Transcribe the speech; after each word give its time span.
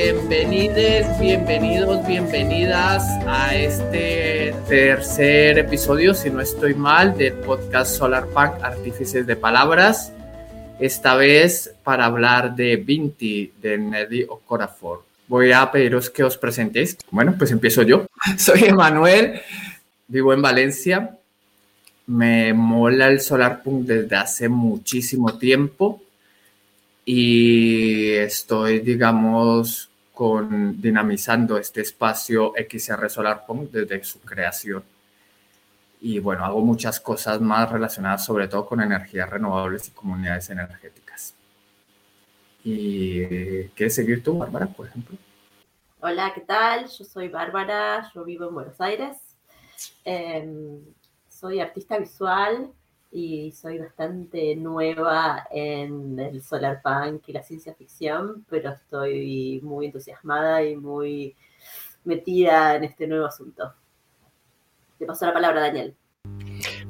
Bienvenidos, 0.00 1.18
bienvenidos, 1.18 2.06
bienvenidas 2.06 3.02
a 3.26 3.56
este 3.56 4.54
tercer 4.68 5.58
episodio, 5.58 6.14
si 6.14 6.30
no 6.30 6.40
estoy 6.40 6.74
mal, 6.74 7.18
del 7.18 7.32
podcast 7.32 7.96
Solar 7.96 8.28
Punk 8.28 8.62
Artífices 8.62 9.26
de 9.26 9.34
Palabras. 9.34 10.12
Esta 10.78 11.16
vez 11.16 11.74
para 11.82 12.04
hablar 12.04 12.54
de 12.54 12.76
Vinti 12.76 13.52
de 13.60 13.76
Nelly 13.76 14.24
Okorafor. 14.28 15.02
Voy 15.26 15.50
a 15.50 15.68
pediros 15.68 16.10
que 16.10 16.22
os 16.22 16.38
presentéis. 16.38 16.96
Bueno, 17.10 17.34
pues 17.36 17.50
empiezo 17.50 17.82
yo. 17.82 18.06
Soy 18.38 18.66
Emanuel, 18.66 19.40
vivo 20.06 20.32
en 20.32 20.42
Valencia. 20.42 21.10
Me 22.06 22.54
mola 22.54 23.08
el 23.08 23.20
Solar 23.20 23.64
Punk 23.64 23.84
desde 23.84 24.14
hace 24.14 24.48
muchísimo 24.48 25.36
tiempo 25.38 26.00
y 27.04 28.10
estoy, 28.12 28.80
digamos, 28.80 29.87
con, 30.18 30.80
dinamizando 30.80 31.58
este 31.58 31.80
espacio 31.80 32.52
XR 32.56 33.08
Solar 33.08 33.46
Punk 33.46 33.70
desde 33.70 34.02
su 34.02 34.18
creación. 34.18 34.82
Y 36.00 36.18
bueno, 36.18 36.44
hago 36.44 36.60
muchas 36.60 36.98
cosas 36.98 37.40
más 37.40 37.70
relacionadas 37.70 38.24
sobre 38.24 38.48
todo 38.48 38.66
con 38.66 38.80
energías 38.80 39.30
renovables 39.30 39.86
y 39.86 39.92
comunidades 39.92 40.50
energéticas. 40.50 41.34
¿Y 42.64 43.68
quieres 43.68 43.94
seguir 43.94 44.24
tú, 44.24 44.36
Bárbara, 44.36 44.66
por 44.66 44.88
ejemplo? 44.88 45.16
Hola, 46.00 46.32
¿qué 46.34 46.40
tal? 46.40 46.88
Yo 46.88 47.04
soy 47.04 47.28
Bárbara, 47.28 48.10
yo 48.12 48.24
vivo 48.24 48.48
en 48.48 48.54
Buenos 48.54 48.80
Aires. 48.80 49.18
Em, 50.04 50.80
soy 51.28 51.60
artista 51.60 51.96
visual, 51.96 52.72
y 53.10 53.52
soy 53.52 53.78
bastante 53.78 54.54
nueva 54.56 55.46
en 55.50 56.18
el 56.18 56.42
solar 56.42 56.82
punk 56.82 57.28
y 57.28 57.32
la 57.32 57.42
ciencia 57.42 57.74
ficción, 57.74 58.44
pero 58.48 58.70
estoy 58.70 59.60
muy 59.62 59.86
entusiasmada 59.86 60.62
y 60.62 60.76
muy 60.76 61.34
metida 62.04 62.76
en 62.76 62.84
este 62.84 63.06
nuevo 63.06 63.26
asunto. 63.26 63.74
Te 64.98 65.06
paso 65.06 65.26
la 65.26 65.32
palabra, 65.32 65.60
Daniel. 65.60 65.96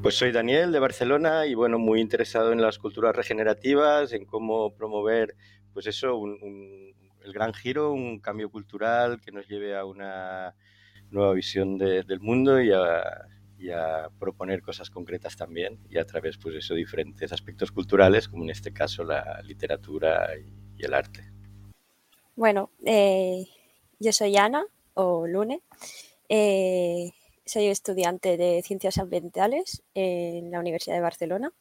Pues 0.03 0.17
soy 0.17 0.33
Daniel 0.33 0.73
de 0.73 0.79
Barcelona 0.79 1.47
y 1.47 1.55
bueno, 1.55 1.79
muy 1.79 2.01
interesado 2.01 2.53
en 2.53 2.63
las 2.63 2.79
culturas 2.79 3.15
regenerativas, 3.15 4.13
en 4.13 4.25
cómo 4.25 4.75
promover, 4.75 5.35
pues 5.73 5.87
eso, 5.87 6.21
el 6.25 7.33
gran 7.33 7.53
giro, 7.53 7.93
un 7.93 8.21
cambio 8.21 8.51
cultural 8.51 9.21
que 9.21 9.33
nos 9.33 9.47
lleve 9.47 9.77
a 9.77 9.85
una 9.85 10.55
nueva 11.11 11.33
visión 11.33 11.79
del 11.79 12.21
mundo 12.21 12.61
y 12.61 12.73
a, 12.73 13.27
y 13.59 13.71
a 13.71 14.09
proponer 14.19 14.63
cosas 14.63 14.91
concretas 14.91 15.37
también 15.37 15.79
y 15.91 15.99
a 15.99 16.07
través 16.07 16.39
pues 16.39 16.55
eso 16.57 16.75
diferentes 16.75 17.33
aspectos 17.33 17.73
culturales 17.73 18.29
como 18.29 18.45
en 18.45 18.51
este 18.51 18.73
caso 18.73 19.03
la 19.05 19.41
literatura 19.43 20.31
y, 20.39 20.85
el 20.85 20.95
arte. 20.95 21.25
Bueno, 22.37 22.71
eh, 22.85 23.49
yo 23.99 24.13
soy 24.13 24.37
Ana 24.37 24.65
o 24.95 25.27
Lune, 25.27 25.61
eh, 26.29 27.11
soy 27.45 27.67
estudiante 27.67 28.37
de 28.37 28.63
ciencias 28.63 28.99
ambientales 28.99 29.83
en 29.95 30.53
la 30.53 30.61
Universidad 30.61 30.95
de 30.95 31.01
Barcelona 31.01 31.53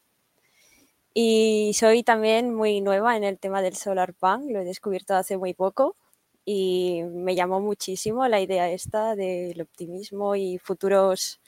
y 1.14 1.72
soy 1.74 2.04
también 2.04 2.54
muy 2.54 2.80
nueva 2.80 3.16
en 3.16 3.24
el 3.24 3.40
tema 3.40 3.60
del 3.60 3.74
solar 3.74 4.14
punk, 4.14 4.52
lo 4.52 4.60
he 4.60 4.64
descubierto 4.64 5.16
hace 5.16 5.36
muy 5.36 5.52
poco 5.52 5.96
y 6.44 7.02
me 7.02 7.34
llamó 7.34 7.60
muchísimo 7.60 8.26
la 8.28 8.40
idea 8.40 8.70
esta 8.70 9.16
del 9.16 9.60
optimismo 9.60 10.36
y 10.36 10.58
futuros 10.58 11.40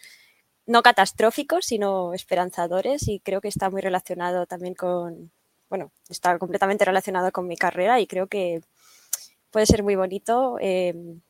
no 0.71 0.83
catastróficos, 0.83 1.67
sino 1.67 2.15
esperanzadores 2.15 3.09
y 3.09 3.19
creo 3.19 3.41
que 3.41 3.49
está 3.49 3.71
muy 3.71 3.81
relacionado 3.81 4.47
también 4.47 4.75
con, 4.75 5.33
bueno, 5.69 5.91
está 6.09 6.39
completamente 6.39 6.85
relacionado 6.85 7.33
con 7.33 7.49
mi 7.49 7.57
carrera 7.57 7.99
y 7.99 8.07
creo 8.07 8.29
que 8.29 8.61
puede 9.51 9.67
ser 9.67 9.83
muy 9.83 9.97
bonito 9.97 10.59
em, 10.61 11.21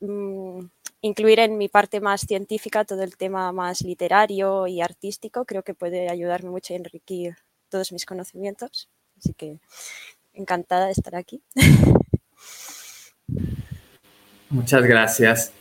mm, 0.00 0.66
incluir 1.00 1.40
en 1.40 1.56
mi 1.56 1.68
parte 1.68 2.02
más 2.02 2.20
científica 2.20 2.84
todo 2.84 3.02
el 3.02 3.16
tema 3.16 3.50
más 3.52 3.80
literario 3.80 4.66
y 4.66 4.82
artístico. 4.82 5.46
Creo 5.46 5.62
que 5.62 5.72
puede 5.72 6.10
ayudarme 6.10 6.50
mucho 6.50 6.74
a 6.74 6.76
enriquecer 6.76 7.38
todos 7.70 7.90
mis 7.90 8.04
conocimientos. 8.04 8.90
Así 9.16 9.32
que 9.32 9.60
encantada 10.34 10.86
de 10.86 10.92
estar 10.92 11.16
aquí. 11.16 11.40
Muchas 14.50 14.82
gracias. 14.82 15.54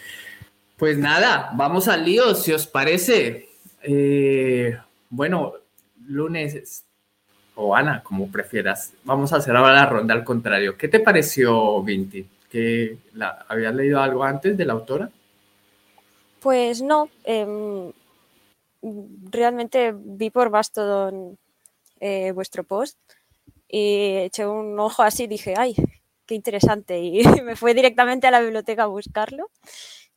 Pues 0.77 0.97
nada, 0.97 1.51
vamos 1.53 1.87
al 1.87 2.03
lío, 2.03 2.33
si 2.35 2.51
os 2.51 2.67
parece. 2.67 3.49
Eh, 3.83 4.77
bueno, 5.09 5.53
lunes 6.07 6.85
o 7.55 7.75
Ana, 7.75 8.01
como 8.03 8.31
prefieras. 8.31 8.93
Vamos 9.03 9.31
a 9.33 9.37
hacer 9.37 9.55
ahora 9.55 9.73
la 9.73 9.85
ronda 9.85 10.13
al 10.13 10.23
contrario. 10.23 10.77
¿Qué 10.77 10.87
te 10.87 10.99
pareció, 10.99 11.81
Vinti? 11.83 12.25
¿Que 12.49 12.97
¿Habías 13.47 13.75
leído 13.75 13.99
algo 14.01 14.23
antes 14.23 14.57
de 14.57 14.65
la 14.65 14.73
autora? 14.73 15.09
Pues 16.39 16.81
no. 16.81 17.09
Em, 17.23 17.91
realmente 19.29 19.93
vi 19.95 20.29
por 20.29 20.49
Mastodon 20.49 21.37
eh, 21.99 22.31
vuestro 22.31 22.63
post 22.63 22.97
y 23.67 24.17
eché 24.17 24.45
un 24.45 24.79
ojo 24.79 25.03
así 25.03 25.23
y 25.23 25.27
dije, 25.27 25.53
ay, 25.55 25.75
qué 26.25 26.35
interesante. 26.35 26.99
Y 26.99 27.23
me 27.43 27.55
fui 27.55 27.73
directamente 27.73 28.27
a 28.27 28.31
la 28.31 28.41
biblioteca 28.41 28.83
a 28.83 28.87
buscarlo 28.87 29.49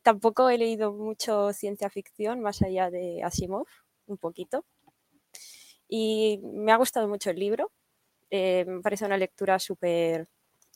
tampoco 0.06 0.48
he 0.50 0.56
leído 0.56 0.92
mucho 0.92 1.52
ciencia 1.52 1.90
ficción 1.90 2.40
más 2.40 2.62
allá 2.62 2.92
de 2.92 3.24
Asimov, 3.24 3.66
un 4.06 4.18
poquito. 4.18 4.64
Y 5.88 6.38
me 6.44 6.70
ha 6.70 6.76
gustado 6.76 7.08
mucho 7.08 7.30
el 7.30 7.40
libro. 7.40 7.72
Eh, 8.30 8.64
me 8.68 8.82
parece 8.82 9.04
una 9.04 9.16
lectura 9.16 9.58
súper 9.58 10.28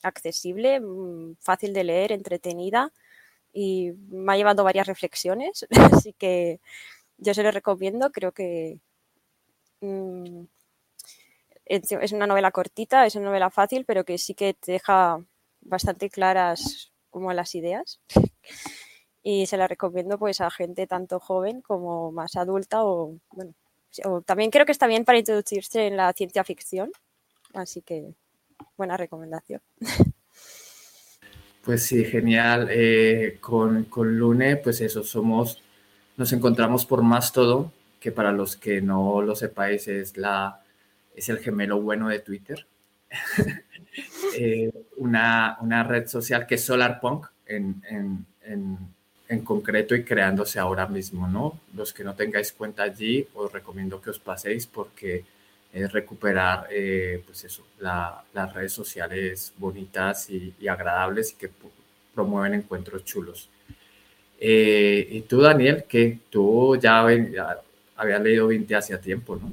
accesible, 0.03 0.81
mm, 0.81 1.37
fácil 1.39 1.73
de 1.73 1.85
leer, 1.85 2.11
entretenida 2.11 2.93
y 3.53 3.93
me 4.09 4.33
ha 4.33 4.37
llevado 4.37 4.65
varias 4.65 4.89
reflexiones. 4.89 5.65
Así 6.05 6.13
que 6.15 6.61
yo 7.19 7.33
se 7.33 7.45
lo 7.45 7.53
recomiendo. 7.53 8.11
Creo 8.11 8.33
que 8.33 8.81
mm, 9.81 10.43
es 11.67 12.13
una 12.13 12.27
novela 12.27 12.51
cortita, 12.51 13.07
es 13.07 13.15
una 13.15 13.27
novela 13.27 13.51
fácil, 13.51 13.85
pero 13.85 14.05
que 14.05 14.19
sí 14.19 14.35
que 14.35 14.55
te 14.55 14.73
deja 14.73 15.25
bastante 15.61 16.11
claras 16.11 16.93
como 17.11 17.33
las 17.33 17.55
ideas 17.55 18.01
y 19.23 19.47
se 19.47 19.57
la 19.57 19.69
recomiendo 19.69 20.19
pues 20.19 20.41
a 20.41 20.51
gente 20.51 20.87
tanto 20.87 21.21
joven 21.21 21.61
como 21.61 22.11
más 22.13 22.37
adulta 22.37 22.85
o 22.85 23.19
bueno 23.33 23.55
también 24.25 24.51
creo 24.51 24.65
que 24.65 24.73
está 24.73 24.87
bien 24.87 25.05
para 25.05 25.19
introducirse 25.19 25.87
en 25.87 25.97
la 25.97 26.13
ciencia 26.13 26.45
ficción 26.45 26.91
así 27.55 27.83
que 27.83 28.15
buena 28.77 28.97
recomendación. 28.97 29.61
Pues 31.63 31.85
sí 31.85 32.07
genial 32.07 32.69
eh, 32.71 33.37
con, 33.39 33.85
con, 33.85 34.17
Lune 34.17 34.57
pues 34.57 34.81
eso 34.81 35.05
somos 35.05 35.63
nos 36.17 36.33
encontramos 36.33 36.87
por 36.87 37.03
más 37.03 37.35
todo 37.35 37.71
que 38.01 38.13
para 38.13 38.33
los 38.33 38.57
que 38.57 38.81
no 38.81 39.21
lo 39.21 39.37
sepáis 39.37 39.87
es 39.87 40.17
la 40.17 40.63
es 41.15 41.29
el 41.29 41.39
gemelo 41.39 41.79
bueno 41.83 42.09
de 42.09 42.21
Twitter. 42.21 42.67
Eh, 44.39 44.71
una, 44.99 45.59
una, 45.61 45.83
red 45.83 46.07
social 46.07 46.47
que 46.47 46.55
es 46.55 46.65
SolarPunk 46.65 47.27
en 47.47 47.83
en 49.31 49.45
concreto 49.45 49.95
y 49.95 50.03
creándose 50.03 50.59
ahora 50.59 50.89
mismo, 50.89 51.29
¿no? 51.29 51.61
Los 51.77 51.93
que 51.93 52.03
no 52.03 52.15
tengáis 52.15 52.53
cuenta 52.53 52.83
allí, 52.83 53.25
os 53.35 53.53
recomiendo 53.53 54.01
que 54.01 54.11
os 54.11 54.19
paséis 54.19 54.67
porque 54.67 55.25
es 55.73 55.93
recuperar, 55.93 56.67
eh, 56.69 57.23
pues 57.25 57.45
eso, 57.45 57.65
las 57.79 58.53
redes 58.53 58.73
sociales 58.73 59.53
bonitas 59.57 60.29
y, 60.31 60.53
agradables 60.67 61.33
y 61.33 61.37
que 61.37 61.49
promueven 62.13 62.55
encuentros 62.55 63.05
chulos. 63.05 63.49
Eh, 64.41 65.07
y 65.09 65.21
tú, 65.21 65.41
Daniel, 65.41 65.85
que 65.89 66.19
tú 66.29 66.77
ya, 66.77 67.03
habías 67.03 68.21
leído 68.21 68.49
20 68.49 68.75
hacía 68.75 69.01
tiempo, 69.01 69.37
¿no? 69.37 69.53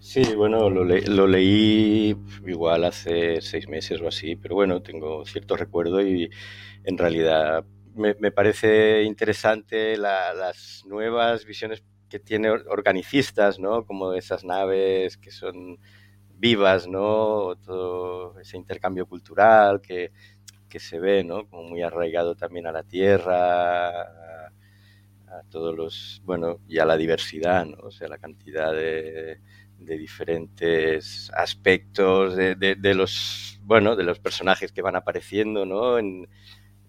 Sí, 0.00 0.34
bueno, 0.34 0.68
lo, 0.68 0.82
lo, 0.82 1.26
leí 1.28 2.16
igual 2.44 2.84
hace 2.84 3.40
seis 3.40 3.68
meses 3.68 4.00
o 4.00 4.08
así, 4.08 4.34
pero 4.34 4.56
bueno, 4.56 4.82
tengo 4.82 5.24
cierto 5.26 5.56
recuerdo 5.56 6.00
y 6.00 6.28
en 6.84 6.98
realidad 6.98 7.64
me, 7.94 8.30
parece 8.30 9.02
interesante 9.02 9.96
las 9.96 10.84
nuevas 10.86 11.44
visiones 11.44 11.82
que 12.08 12.18
tiene 12.18 12.50
organicistas, 12.50 13.58
¿no? 13.58 13.86
Como 13.86 14.14
esas 14.14 14.44
naves 14.44 15.16
que 15.16 15.30
son 15.30 15.78
vivas, 16.36 16.88
¿no? 16.88 17.56
Todo 17.64 18.38
ese 18.40 18.56
intercambio 18.56 19.06
cultural 19.06 19.80
que, 19.80 20.12
se 20.78 20.98
ve, 21.00 21.24
¿no? 21.24 21.48
Como 21.48 21.64
muy 21.64 21.82
arraigado 21.82 22.34
también 22.36 22.66
a 22.66 22.72
la 22.72 22.82
tierra, 22.82 23.88
a, 24.00 24.52
todos 25.50 25.76
los, 25.76 26.20
bueno, 26.24 26.60
y 26.68 26.78
a 26.78 26.84
la 26.84 26.96
diversidad, 26.96 27.64
¿no? 27.66 27.78
O 27.84 27.90
sea, 27.90 28.08
la 28.08 28.18
cantidad 28.18 28.72
de, 28.72 29.40
diferentes 29.78 31.30
aspectos 31.34 32.36
de, 32.36 32.54
de, 32.54 32.94
los, 32.94 33.58
bueno, 33.62 33.96
de 33.96 34.04
los 34.04 34.18
personajes 34.20 34.72
que 34.72 34.82
van 34.82 34.96
apareciendo, 34.96 35.64
¿no? 35.64 35.98
En, 35.98 36.28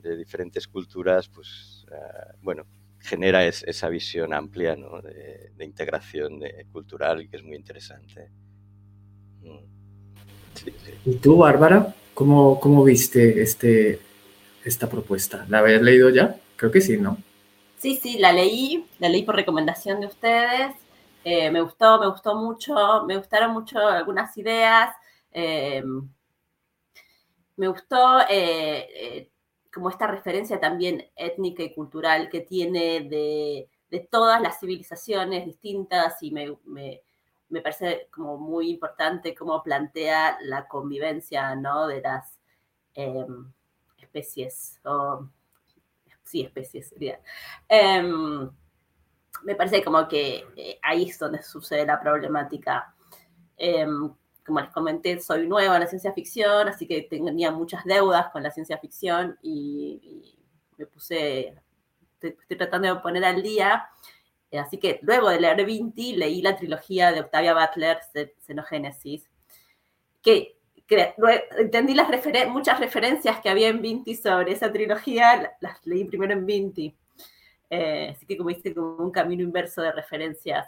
de 0.02 0.18
diferentes 0.18 0.68
culturas, 0.68 1.30
pues, 1.30 1.86
uh, 1.90 2.38
bueno, 2.42 2.66
genera 3.00 3.46
es, 3.46 3.64
esa 3.64 3.90
visión 3.90 4.34
amplia 4.34 4.76
¿no? 4.76 5.02
de, 5.02 5.52
de, 5.56 5.66
integración 5.66 6.40
de, 6.40 6.66
cultural 6.72 7.28
que 7.30 7.38
es 7.38 7.44
muy 7.44 7.56
interesante. 7.56 8.30
Mm. 9.42 9.60
Sí, 10.54 10.74
sí. 10.86 10.94
¿Y 11.06 11.16
tú, 11.16 11.38
Bárbara? 11.38 11.96
¿Cómo, 12.14 12.60
cómo 12.60 12.84
viste 12.84 13.42
este, 13.42 14.00
esta 14.64 14.90
propuesta? 14.90 15.46
¿La 15.50 15.60
habías 15.60 15.82
leído 15.82 16.10
ya? 16.10 16.36
Creo 16.56 16.72
que 16.72 16.82
sí, 16.82 16.98
¿no? 16.98 17.18
Sí, 17.78 17.96
sí, 17.96 18.20
la 18.20 18.32
leí, 18.32 18.86
la 19.00 19.10
leí 19.10 19.24
por 19.24 19.36
recomendación 19.36 20.02
de 20.02 20.08
ustedes. 20.08 20.76
Eh, 21.24 21.50
me 21.50 21.62
gustó, 21.62 22.00
me 22.00 22.08
gustó 22.08 22.36
mucho, 22.36 23.06
me 23.08 23.18
gustaron 23.18 23.54
mucho 23.54 23.80
algunas 23.80 24.38
ideas. 24.38 24.96
Eh, 25.32 25.84
me 27.56 27.68
gustó 27.68 28.20
eh, 28.30 29.31
como 29.74 29.90
esta 29.90 30.08
referencia 30.08 30.60
también 30.60 31.10
étnica 31.16 31.64
y 31.64 31.74
cultural 31.74 32.30
que 32.30 32.42
tiene 32.42 33.02
de, 33.02 33.70
todas 34.10 34.42
las 34.42 34.60
civilizaciones 34.60 35.46
distintas 35.46 36.22
y 36.22 36.32
me, 36.32 37.02
parece 37.62 38.08
como 38.12 38.38
muy 38.38 38.70
importante 38.70 39.36
cómo 39.36 39.62
plantea 39.64 40.38
la 40.42 40.68
convivencia 40.68 41.56
¿no? 41.56 41.88
de 41.88 42.02
las 42.02 42.40
em, 42.94 43.52
especies, 43.98 44.80
o, 44.86 45.28
sí, 46.24 46.42
especies 46.42 46.90
sería. 46.90 47.20
Em, 47.68 48.50
me 49.44 49.56
parece 49.56 49.84
como 49.84 50.08
que 50.08 50.46
eh, 50.56 50.80
ahí 50.82 51.10
es 51.10 51.20
donde 51.20 51.42
sucede 51.42 51.86
la 51.86 52.00
problemática. 52.00 52.96
Como 54.46 54.60
les 54.60 54.70
comenté, 54.72 55.20
soy 55.20 55.48
nueva 55.48 55.76
en 55.76 55.82
la 55.82 55.88
ciencia 55.88 56.14
ficción, 56.14 56.68
así 56.68 56.88
que 56.88 57.04
tenía 57.04 57.52
muchas 57.52 57.86
deudas 57.86 58.30
con 58.32 58.44
la 58.44 58.52
ciencia 58.52 58.78
ficción 58.78 59.38
y, 59.42 60.36
me 60.78 60.86
puse, 60.88 61.54
estoy, 62.20 62.58
tratando 62.58 62.96
de 62.96 63.02
poner 63.02 63.24
al 63.24 63.42
día. 63.44 63.86
Eh, 64.50 64.60
así 64.60 64.78
que 64.78 65.00
luego 65.04 65.30
de 65.30 65.40
leer 65.40 65.64
Vinti, 65.66 66.16
leí 66.16 66.42
la 66.42 66.56
trilogía 66.56 67.12
de 67.12 67.22
Octavia 67.22 67.54
Butler, 67.54 68.00
Xenogénesis, 68.40 69.30
que, 70.22 70.58
que 70.88 71.14
entendí 71.58 71.94
las 71.94 72.10
muchas 72.50 72.80
referencias 72.80 73.40
que 73.42 73.50
había 73.50 73.70
en 73.70 73.82
Vinti 73.82 74.16
sobre 74.16 74.54
esa 74.54 74.72
trilogía, 74.72 75.56
las 75.62 75.86
leí 75.86 76.04
primero 76.06 76.34
en 76.34 76.46
Vinti. 76.46 76.96
Eh, 77.70 78.14
así 78.14 78.26
que 78.26 78.36
como 78.36 78.50
viste, 78.50 78.74
como 78.74 78.98
un 78.98 79.12
camino 79.12 79.44
inverso 79.44 79.82
de 79.82 79.94
referencias. 79.94 80.68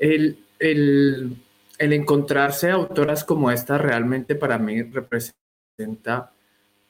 El, 0.00 0.44
el 0.58 1.36
el 1.82 1.92
encontrarse 1.92 2.70
autoras 2.70 3.24
como 3.24 3.50
esta 3.50 3.76
realmente 3.76 4.36
para 4.36 4.56
mí 4.56 4.82
representa 4.82 6.32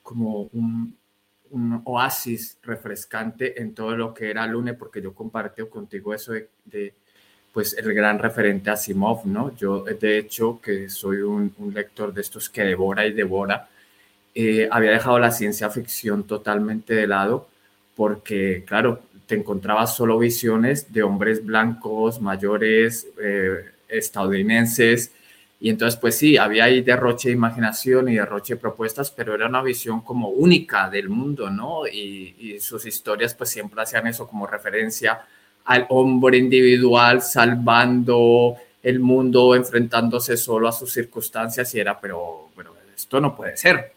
como 0.02 0.50
un, 0.52 0.98
oasis 1.84 2.58
refrescante 2.62 3.60
en 3.60 3.74
todo 3.74 3.96
lo 3.96 4.12
que 4.12 4.30
era 4.30 4.46
Lune, 4.46 4.74
porque 4.74 5.00
yo 5.00 5.14
comparto 5.14 5.68
contigo 5.70 6.12
eso 6.14 6.32
de, 6.64 6.94
pues 7.52 7.74
el 7.78 7.92
gran 7.94 8.18
referente 8.18 8.70
Asimov, 8.70 9.26
¿no? 9.26 9.56
Yo 9.56 9.84
de 9.84 10.18
hecho 10.18 10.60
que 10.62 10.90
soy 10.90 11.18
un, 11.22 11.54
lector 11.74 12.12
de 12.12 12.20
estos 12.20 12.50
que 12.50 12.62
devora 12.62 13.06
y 13.06 13.12
devora, 13.12 13.68
eh, 14.34 14.68
había 14.70 14.90
dejado 14.90 15.18
la 15.18 15.30
ciencia 15.30 15.70
ficción 15.70 16.24
totalmente 16.24 16.94
de 16.94 17.06
lado 17.06 17.48
porque, 17.96 18.64
claro, 18.66 19.00
te 19.26 19.36
encontrabas 19.36 19.96
solo 19.96 20.18
visiones 20.18 20.92
de 20.92 21.02
hombres 21.02 21.44
blancos, 21.44 22.20
mayores, 22.20 23.06
eh, 23.22 23.71
estadounidenses. 23.92 25.12
Y 25.60 25.70
entonces, 25.70 25.98
pues 26.00 26.18
sí, 26.18 26.36
había 26.36 26.64
ahí 26.64 26.80
derroche 26.82 27.28
de 27.28 27.34
imaginación 27.34 28.08
y 28.08 28.16
derroche 28.16 28.54
de 28.54 28.60
propuestas, 28.60 29.12
pero 29.12 29.34
era 29.34 29.46
una 29.46 29.62
visión 29.62 30.00
como 30.00 30.28
única 30.28 30.90
del 30.90 31.08
mundo, 31.08 31.50
¿no? 31.50 31.86
Y, 31.86 32.58
sus 32.60 32.84
historias 32.86 33.34
pues 33.34 33.50
siempre 33.50 33.82
hacían 33.82 34.06
eso 34.06 34.26
como 34.26 34.46
referencia 34.46 35.20
al 35.64 35.86
hombre 35.90 36.38
individual 36.38 37.22
salvando 37.22 38.56
el 38.82 38.98
mundo, 38.98 39.54
enfrentándose 39.54 40.36
solo 40.36 40.68
a 40.68 40.72
sus 40.72 40.92
circunstancias 40.92 41.72
y 41.74 41.80
era, 41.80 42.00
pero, 42.00 42.50
bueno, 42.54 42.72
esto 42.94 43.20
no 43.20 43.34
puede 43.36 43.56
ser. 43.56 43.92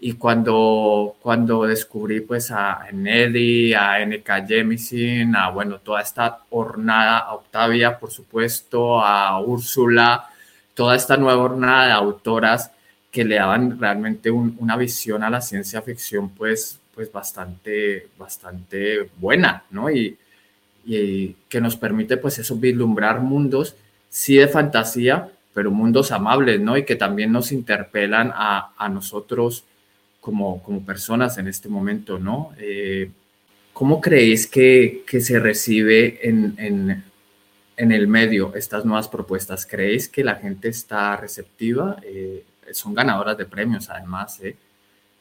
Y 0.00 0.14
cuando, 0.14 1.16
cuando 1.20 1.64
descubrí 1.64 2.20
pues 2.20 2.50
a 2.50 2.86
Nelly, 2.92 3.74
a 3.74 4.00
N.K. 4.00 4.46
Jemisin, 4.46 5.34
a 5.34 5.50
bueno, 5.50 5.78
toda 5.78 6.02
esta 6.02 6.40
hornada, 6.50 7.18
a 7.18 7.34
Octavia, 7.34 7.98
por 7.98 8.10
supuesto, 8.10 9.00
a 9.00 9.40
Úrsula, 9.40 10.28
toda 10.74 10.96
esta 10.96 11.16
nueva 11.16 11.42
hornada 11.42 11.86
de 11.86 11.92
autoras 11.92 12.70
que 13.10 13.24
le 13.24 13.36
daban 13.36 13.78
realmente 13.78 14.30
una 14.30 14.76
visión 14.76 15.22
a 15.22 15.30
la 15.30 15.40
ciencia 15.40 15.80
ficción 15.82 16.30
pues, 16.30 16.80
pues 16.92 17.10
bastante, 17.12 18.08
bastante 18.18 19.08
buena, 19.18 19.64
¿no? 19.70 19.88
Y, 19.88 20.18
y 20.84 21.36
que 21.48 21.60
nos 21.60 21.76
permite 21.76 22.16
pues 22.16 22.38
eso, 22.38 22.56
vislumbrar 22.56 23.20
mundos, 23.20 23.76
sí 24.10 24.36
de 24.36 24.48
fantasía, 24.48 25.30
pero 25.54 25.70
mundos 25.70 26.10
amables, 26.10 26.60
¿no? 26.60 26.76
Y 26.76 26.84
que 26.84 26.96
también 26.96 27.30
nos 27.30 27.52
interpelan 27.52 28.32
a, 28.34 28.72
a 28.76 28.88
nosotros 28.88 29.64
como, 30.24 30.62
como 30.62 30.82
personas 30.86 31.36
en 31.36 31.48
este 31.48 31.68
momento, 31.68 32.18
¿no? 32.18 32.52
Eh, 32.56 33.10
¿Cómo 33.74 34.00
creéis 34.00 34.46
que, 34.46 35.04
que 35.06 35.20
se 35.20 35.38
recibe 35.38 36.26
en, 36.26 36.54
en, 36.56 37.04
en, 37.76 37.92
el 37.92 38.06
medio 38.06 38.54
estas 38.54 38.86
nuevas 38.86 39.06
propuestas? 39.06 39.66
¿Creéis 39.66 40.08
que 40.08 40.24
la 40.24 40.36
gente 40.36 40.68
está 40.68 41.14
receptiva? 41.18 41.98
Eh, 42.02 42.42
son 42.72 42.94
ganadoras 42.94 43.36
de 43.36 43.44
premios, 43.44 43.90
además. 43.90 44.40
¿eh? 44.40 44.56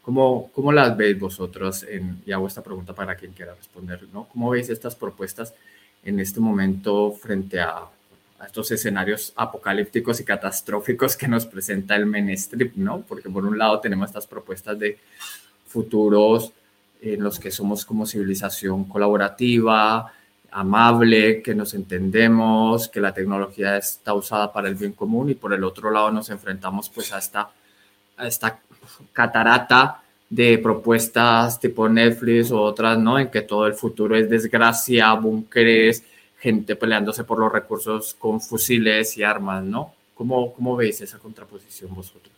¿Cómo, 0.01 0.49
¿Cómo, 0.53 0.71
las 0.71 0.95
veis 0.95 1.19
vosotros? 1.19 1.83
En, 1.83 2.21
y 2.25 2.31
hago 2.31 2.47
esta 2.47 2.63
pregunta 2.63 2.93
para 2.95 3.15
quien 3.15 3.33
quiera 3.33 3.55
responder, 3.55 4.07
¿no? 4.13 4.29
¿Cómo 4.29 4.51
veis 4.51 4.69
estas 4.69 4.95
propuestas 4.95 5.53
en 6.05 6.21
este 6.21 6.39
momento 6.39 7.11
frente 7.11 7.59
a 7.59 7.83
estos 8.45 8.71
escenarios 8.71 9.33
apocalípticos 9.35 10.19
y 10.19 10.25
catastróficos 10.25 11.15
que 11.15 11.27
nos 11.27 11.45
presenta 11.45 11.95
el 11.95 12.05
Menestrip, 12.05 12.75
¿no? 12.75 13.01
Porque 13.01 13.29
por 13.29 13.45
un 13.45 13.57
lado 13.57 13.79
tenemos 13.79 14.09
estas 14.09 14.27
propuestas 14.27 14.77
de 14.79 14.97
futuros 15.67 16.51
en 17.01 17.23
los 17.23 17.39
que 17.39 17.51
somos 17.51 17.85
como 17.85 18.05
civilización 18.05 18.85
colaborativa, 18.85 20.11
amable, 20.51 21.41
que 21.41 21.55
nos 21.55 21.73
entendemos, 21.73 22.87
que 22.87 23.01
la 23.01 23.13
tecnología 23.13 23.77
está 23.77 24.13
usada 24.13 24.51
para 24.53 24.69
el 24.69 24.75
bien 24.75 24.93
común 24.93 25.29
y 25.29 25.33
por 25.33 25.53
el 25.53 25.63
otro 25.63 25.89
lado 25.91 26.11
nos 26.11 26.29
enfrentamos 26.29 26.89
pues 26.89 27.11
a 27.11 27.17
esta, 27.17 27.49
a 28.17 28.27
esta 28.27 28.59
catarata 29.11 30.01
de 30.29 30.57
propuestas 30.57 31.59
tipo 31.59 31.87
Netflix 31.89 32.51
o 32.51 32.61
otras, 32.61 32.97
¿no? 32.97 33.19
En 33.19 33.29
que 33.29 33.41
todo 33.41 33.67
el 33.67 33.73
futuro 33.73 34.15
es 34.15 34.29
desgracia, 34.29 35.13
búnkeres, 35.13 36.03
gente 36.43 36.75
peleándose 36.75 37.23
por 37.23 37.39
los 37.39 37.49
recursos 37.49 38.15
con 38.15 38.41
fusiles 38.41 39.17
y 39.17 39.23
armas, 39.23 39.63
¿no? 39.63 39.93
¿Cómo, 40.13 40.53
cómo 40.53 40.75
veis 40.75 40.99
esa 40.99 41.17
contraposición 41.17 41.95
vosotros? 41.95 42.33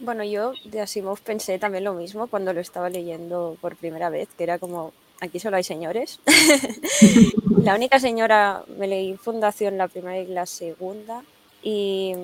Bueno, 0.00 0.24
yo 0.24 0.52
de 0.64 0.80
Asimov 0.80 1.20
pensé 1.20 1.56
también 1.60 1.84
lo 1.84 1.94
mismo 1.94 2.26
cuando 2.26 2.52
lo 2.52 2.60
estaba 2.60 2.90
leyendo 2.90 3.56
por 3.60 3.76
primera 3.76 4.10
vez, 4.10 4.28
que 4.36 4.42
era 4.42 4.58
como, 4.58 4.92
aquí 5.20 5.38
solo 5.38 5.56
hay 5.56 5.62
señores. 5.62 6.18
la 7.62 7.76
única 7.76 8.00
señora, 8.00 8.64
me 8.78 8.88
leí 8.88 9.16
Fundación 9.16 9.78
la 9.78 9.86
primera 9.86 10.18
y 10.18 10.26
la 10.26 10.44
segunda, 10.44 11.22
y 11.62 12.14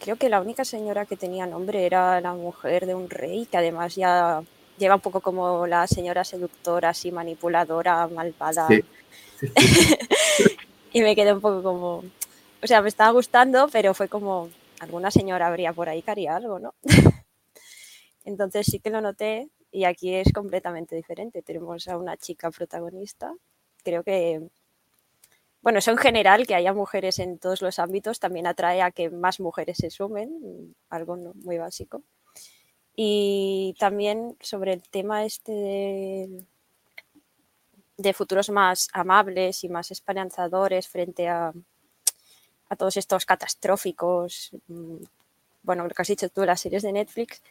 creo 0.00 0.16
que 0.16 0.28
la 0.28 0.40
única 0.40 0.64
señora 0.64 1.06
que 1.06 1.16
tenía 1.16 1.46
nombre 1.46 1.86
era 1.86 2.20
la 2.20 2.34
mujer 2.34 2.86
de 2.86 2.96
un 2.96 3.08
rey, 3.08 3.46
que 3.46 3.58
además 3.58 3.94
ya 3.94 4.42
lleva 4.76 4.96
un 4.96 5.00
poco 5.00 5.20
como 5.20 5.68
la 5.68 5.86
señora 5.86 6.24
seductora, 6.24 6.88
así 6.88 7.12
manipuladora, 7.12 8.08
malvada. 8.08 8.66
Sí. 8.66 8.82
y 10.92 11.00
me 11.00 11.14
quedé 11.16 11.32
un 11.32 11.40
poco 11.40 11.62
como, 11.62 12.04
o 12.62 12.66
sea, 12.66 12.82
me 12.82 12.88
estaba 12.88 13.10
gustando, 13.12 13.68
pero 13.68 13.94
fue 13.94 14.08
como, 14.08 14.50
alguna 14.80 15.10
señora 15.10 15.46
habría 15.46 15.72
por 15.72 15.88
ahí 15.88 16.02
que 16.02 16.10
haría 16.10 16.36
algo, 16.36 16.58
¿no? 16.58 16.74
Entonces 18.24 18.66
sí 18.66 18.78
que 18.78 18.90
lo 18.90 19.00
noté 19.00 19.48
y 19.70 19.84
aquí 19.84 20.14
es 20.14 20.32
completamente 20.32 20.94
diferente. 20.94 21.42
Tenemos 21.42 21.88
a 21.88 21.96
una 21.96 22.16
chica 22.16 22.50
protagonista. 22.50 23.34
Creo 23.82 24.04
que, 24.04 24.48
bueno, 25.62 25.78
eso 25.78 25.90
en 25.90 25.96
general, 25.96 26.46
que 26.46 26.54
haya 26.54 26.72
mujeres 26.72 27.18
en 27.18 27.38
todos 27.38 27.62
los 27.62 27.78
ámbitos, 27.78 28.20
también 28.20 28.46
atrae 28.46 28.82
a 28.82 28.90
que 28.90 29.10
más 29.10 29.40
mujeres 29.40 29.78
se 29.78 29.90
sumen, 29.90 30.74
algo 30.90 31.16
muy 31.16 31.58
básico. 31.58 32.02
Y 32.94 33.74
también 33.78 34.36
sobre 34.40 34.74
el 34.74 34.82
tema 34.82 35.24
este 35.24 35.52
de 35.52 36.44
de 38.02 38.12
futuros 38.12 38.50
más 38.50 38.88
amables 38.92 39.64
y 39.64 39.68
más 39.68 39.90
esperanzadores 39.90 40.88
frente 40.88 41.28
a, 41.28 41.52
a 42.68 42.76
todos 42.76 42.96
estos 42.96 43.24
catastróficos. 43.26 44.50
Mm, 44.68 44.96
bueno, 45.62 45.84
lo 45.84 45.90
que 45.90 46.02
has 46.02 46.08
dicho 46.08 46.28
tú, 46.28 46.44
las 46.44 46.60
series 46.60 46.82
de 46.82 46.92
Netflix, 46.92 47.42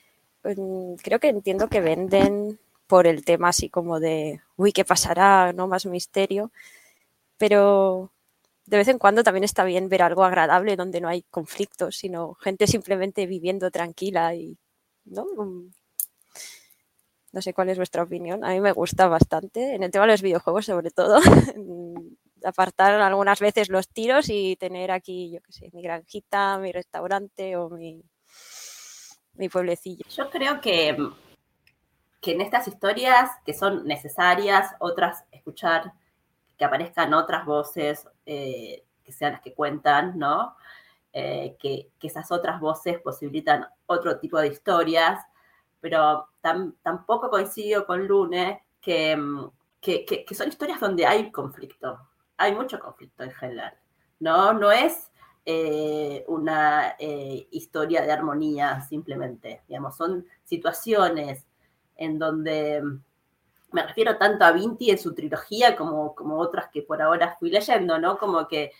pues, 0.41 0.57
mm, 0.57 0.95
creo 0.95 1.19
que 1.19 1.29
entiendo 1.29 1.67
que 1.69 1.81
venden 1.81 2.59
por 2.87 3.07
el 3.07 3.23
tema 3.23 3.49
así 3.49 3.69
como 3.69 3.99
de, 3.99 4.41
uy, 4.57 4.73
¿qué 4.73 4.83
pasará? 4.85 5.53
No 5.53 5.67
más 5.67 5.85
misterio. 5.85 6.51
Pero 7.37 8.11
de 8.65 8.77
vez 8.77 8.87
en 8.87 8.99
cuando 8.99 9.23
también 9.23 9.43
está 9.43 9.63
bien 9.63 9.89
ver 9.89 10.01
algo 10.03 10.23
agradable 10.23 10.75
donde 10.75 11.01
no 11.01 11.07
hay 11.09 11.23
conflictos, 11.23 11.97
sino 11.97 12.35
gente 12.35 12.67
simplemente 12.67 13.25
viviendo 13.27 13.71
tranquila 13.71 14.35
y, 14.35 14.57
¿no? 15.05 15.25
No 17.31 17.41
sé 17.41 17.53
cuál 17.53 17.69
es 17.69 17.77
vuestra 17.77 18.03
opinión. 18.03 18.43
A 18.43 18.49
mí 18.49 18.59
me 18.59 18.71
gusta 18.71 19.07
bastante. 19.07 19.75
En 19.75 19.83
el 19.83 19.91
tema 19.91 20.05
de 20.05 20.11
los 20.11 20.21
videojuegos, 20.21 20.65
sobre 20.65 20.91
todo. 20.91 21.19
Apartar 22.43 22.99
algunas 22.99 23.39
veces 23.39 23.69
los 23.69 23.87
tiros 23.87 24.27
y 24.29 24.55
tener 24.55 24.91
aquí, 24.91 25.31
yo 25.31 25.41
qué 25.41 25.51
sé, 25.51 25.69
mi 25.73 25.81
granjita, 25.83 26.57
mi 26.57 26.71
restaurante 26.71 27.55
o 27.55 27.69
mi, 27.69 28.03
mi 29.33 29.47
pueblecillo. 29.47 30.05
Yo 30.09 30.29
creo 30.29 30.59
que, 30.59 30.97
que 32.19 32.31
en 32.31 32.41
estas 32.41 32.67
historias 32.67 33.29
que 33.45 33.53
son 33.53 33.85
necesarias, 33.85 34.73
otras 34.79 35.23
escuchar 35.31 35.93
que 36.57 36.65
aparezcan 36.65 37.13
otras 37.13 37.45
voces 37.45 38.07
eh, 38.25 38.83
que 39.03 39.11
sean 39.11 39.33
las 39.33 39.41
que 39.41 39.53
cuentan, 39.53 40.17
¿no? 40.19 40.55
Eh, 41.13 41.57
que, 41.59 41.89
esas 42.01 42.31
otras 42.31 42.59
voces 42.59 42.99
posibilitan 43.01 43.65
otro 43.85 44.19
tipo 44.19 44.39
de 44.39 44.49
historias, 44.49 45.25
pero 45.81 46.29
tampoco 46.41 47.29
coincido 47.29 47.85
con 47.85 48.07
Lune 48.07 48.63
mm, 48.85 49.45
que, 49.81 50.05
que, 50.05 50.35
son 50.35 50.49
historias 50.49 50.79
donde 50.79 51.05
hay 51.05 51.31
conflicto, 51.31 51.99
hay 52.37 52.53
mucho 52.53 52.79
conflicto 52.79 53.23
en 53.23 53.31
general, 53.31 53.73
¿no? 54.19 54.53
No 54.53 54.71
es 54.71 55.11
eh, 55.43 56.23
una 56.27 56.95
eh, 56.99 57.47
historia 57.49 58.03
de 58.03 58.11
armonía 58.11 58.81
simplemente, 58.81 59.63
digamos, 59.67 59.97
son 59.97 60.25
situaciones 60.43 61.47
en 61.97 62.19
donde 62.19 62.81
mm, 62.81 63.03
me 63.71 63.83
refiero 63.87 64.17
tanto 64.17 64.45
a 64.45 64.51
Vinti 64.51 64.91
en 64.91 64.99
su 64.99 65.15
trilogía 65.15 65.75
como, 65.75 66.13
como 66.13 66.37
otras 66.37 66.69
que 66.69 66.83
por 66.83 67.01
ahora 67.01 67.37
fui 67.39 67.49
leyendo, 67.49 67.97
¿no? 67.97 68.17
Como 68.17 68.47
que 68.47 68.71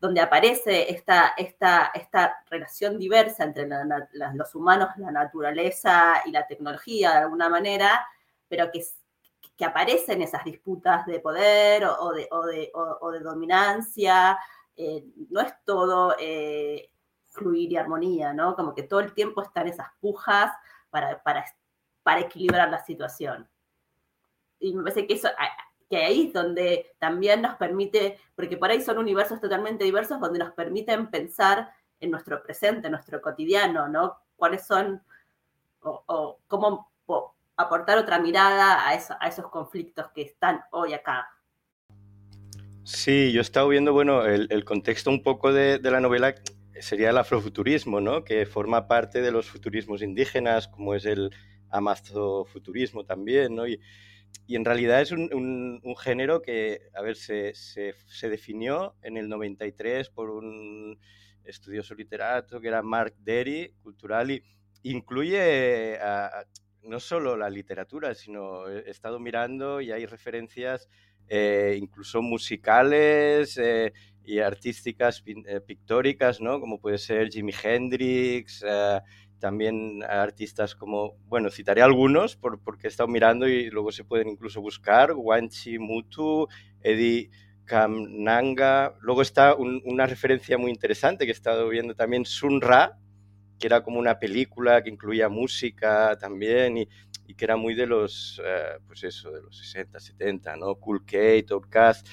donde 0.00 0.22
aparece 0.22 0.90
esta, 0.90 1.34
esta, 1.36 1.90
esta 1.94 2.42
relación 2.48 2.98
diversa 2.98 3.44
entre 3.44 3.68
los 4.32 4.54
humanos, 4.54 4.88
la 4.96 5.10
naturaleza 5.10 6.22
y 6.24 6.30
la 6.30 6.46
tecnología 6.46 7.10
de 7.10 7.18
alguna 7.18 7.50
manera, 7.50 8.06
pero 8.48 8.70
que, 8.72 8.82
que 9.56 9.64
aparecen 9.66 10.22
esas 10.22 10.42
disputas 10.42 11.04
de 11.04 11.20
poder 11.20 11.84
o, 11.84 12.12
de, 12.12 12.26
o 12.32 13.10
de, 13.10 13.20
dominancia. 13.20 14.38
Eh, 14.74 15.04
no 15.28 15.40
es 15.40 15.52
todo 15.66 16.16
eh, 16.18 16.90
fluir 17.28 17.70
y 17.72 17.76
armonía, 17.76 18.32
¿no? 18.32 18.56
Como 18.56 18.74
que 18.74 18.84
todo 18.84 19.00
el 19.00 19.12
tiempo 19.12 19.42
están 19.42 19.68
esas 19.68 19.88
pujas 20.00 20.50
para, 20.88 21.22
para, 21.22 21.44
para 22.02 22.20
equilibrar 22.20 22.70
la 22.70 22.82
situación. 22.82 23.46
Y 24.58 24.74
me 24.74 24.82
parece 24.82 25.06
que 25.06 25.14
eso 25.14 25.28
que 25.90 25.96
ahí 25.96 26.28
es 26.28 26.32
donde 26.32 26.92
también 27.00 27.42
nos 27.42 27.56
permite, 27.56 28.16
porque 28.36 28.56
por 28.56 28.70
ahí 28.70 28.80
son 28.80 28.96
universos 28.96 29.40
totalmente 29.40 29.82
diversos, 29.82 30.20
donde 30.20 30.38
nos 30.38 30.52
permiten 30.52 31.10
pensar 31.10 31.72
en 31.98 32.12
nuestro 32.12 32.40
presente, 32.44 32.86
en 32.86 32.92
nuestro 32.92 33.20
cotidiano, 33.20 33.88
¿no? 33.88 34.16
Cuáles 34.36 34.64
son, 34.64 35.02
o, 35.82 36.38
cómo 36.46 36.92
aportar 37.56 37.98
otra 37.98 38.20
mirada 38.20 38.88
a, 38.88 38.90
a, 38.90 39.28
esos 39.28 39.48
conflictos 39.50 40.06
que 40.14 40.22
están 40.22 40.60
hoy 40.70 40.94
acá. 40.94 41.28
Sí, 42.84 43.32
yo 43.32 43.40
he 43.40 43.42
estado 43.42 43.68
viendo, 43.68 43.92
bueno, 43.92 44.24
el, 44.24 44.64
contexto 44.64 45.10
un 45.10 45.24
poco 45.24 45.52
de, 45.52 45.80
de, 45.80 45.90
la 45.90 46.00
novela 46.00 46.36
sería 46.80 47.10
el 47.10 47.18
afrofuturismo, 47.18 48.00
¿no? 48.00 48.24
Que 48.24 48.46
forma 48.46 48.86
parte 48.86 49.20
de 49.20 49.32
los 49.32 49.50
futurismos 49.50 50.02
indígenas, 50.02 50.68
como 50.68 50.94
es 50.94 51.04
el 51.04 51.34
amazofuturismo 51.68 53.04
también, 53.04 53.56
¿no? 53.56 53.66
Y, 53.66 53.80
y 54.46 54.56
en 54.56 54.64
realidad 54.64 55.00
es 55.00 55.12
un, 55.12 55.80
un, 55.82 55.96
género 55.96 56.42
que, 56.42 56.80
a 56.94 57.02
ver, 57.02 57.16
se, 57.16 57.54
se, 57.54 57.94
se, 58.06 58.28
definió 58.28 58.96
en 59.02 59.16
el 59.16 59.28
93 59.28 60.10
por 60.10 60.30
un 60.30 60.98
estudioso 61.44 61.94
literato 61.94 62.60
que 62.60 62.68
era 62.68 62.82
Mark 62.82 63.14
Derry, 63.18 63.74
cultural, 63.82 64.30
y 64.30 64.42
incluye 64.82 65.98
no 66.82 66.98
solo 66.98 67.36
la 67.36 67.50
literatura, 67.50 68.14
sino 68.14 68.68
he 68.68 68.90
estado 68.90 69.18
mirando 69.18 69.80
y 69.80 69.92
hay 69.92 70.06
referencias 70.06 70.88
eh, 71.28 71.78
incluso 71.80 72.22
musicales 72.22 73.56
eh, 73.56 73.92
y 74.24 74.40
artísticas 74.40 75.22
eh, 75.26 75.60
pictóricas, 75.60 76.40
¿no? 76.40 76.58
Como 76.58 76.80
puede 76.80 76.98
ser 76.98 77.30
Jimi 77.30 77.52
Hendrix, 77.62 78.64
también 79.40 80.04
artistas 80.04 80.76
como, 80.76 81.16
bueno, 81.26 81.50
citaré 81.50 81.82
algunos 81.82 82.36
por, 82.36 82.60
porque 82.62 82.86
he 82.86 82.90
estado 82.90 83.08
mirando 83.08 83.48
y 83.48 83.70
luego 83.70 83.90
se 83.90 84.04
pueden 84.04 84.28
incluso 84.28 84.60
buscar, 84.60 85.12
Wanchi 85.16 85.78
Mutu, 85.78 86.46
Eddie 86.80 87.30
Kamnanga, 87.64 88.94
luego 89.00 89.22
está 89.22 89.54
una 89.54 90.06
referencia 90.06 90.58
muy 90.58 90.70
interesante 90.70 91.24
que 91.24 91.32
he 91.32 91.34
estado 91.34 91.68
viendo 91.68 91.94
también, 91.94 92.24
Sun 92.24 92.60
Ra, 92.60 92.98
que 93.58 93.66
era 93.66 93.82
como 93.82 93.98
una 93.98 94.18
película 94.18 94.82
que 94.82 94.90
incluía 94.90 95.28
música 95.28 96.16
también 96.18 96.78
y, 96.78 96.88
y 97.26 97.34
que 97.34 97.44
era 97.44 97.56
muy 97.56 97.74
de 97.74 97.86
los, 97.86 98.40
eh, 98.44 98.78
pues 98.86 99.04
eso, 99.04 99.30
de 99.30 99.42
los 99.42 99.56
60, 99.56 100.00
70, 100.00 100.56
¿no? 100.56 100.74
Cool 100.76 101.04
Kate, 101.04 101.46
Outcast. 101.50 102.06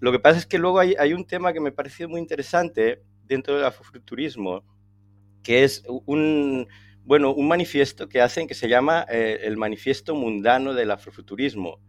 Lo 0.00 0.12
que 0.12 0.18
pasa 0.18 0.38
es 0.38 0.46
que 0.46 0.58
luego 0.58 0.78
hay, 0.78 0.94
hay 0.98 1.14
un 1.14 1.26
tema 1.26 1.52
que 1.52 1.60
me 1.60 1.72
pareció 1.72 2.08
muy 2.08 2.20
interesante 2.20 3.02
dentro 3.24 3.56
del 3.56 3.64
afrofuturismo, 3.64 4.64
que 5.42 5.64
es 5.64 5.84
un, 5.86 6.68
bueno, 7.04 7.32
un 7.34 7.48
manifiesto 7.48 8.08
que 8.08 8.20
hacen 8.20 8.46
que 8.46 8.54
se 8.54 8.68
llama 8.68 9.06
eh, 9.10 9.40
el 9.42 9.56
Manifiesto 9.56 10.14
Mundano 10.14 10.74
del 10.74 10.90
Afrofuturismo, 10.90 11.80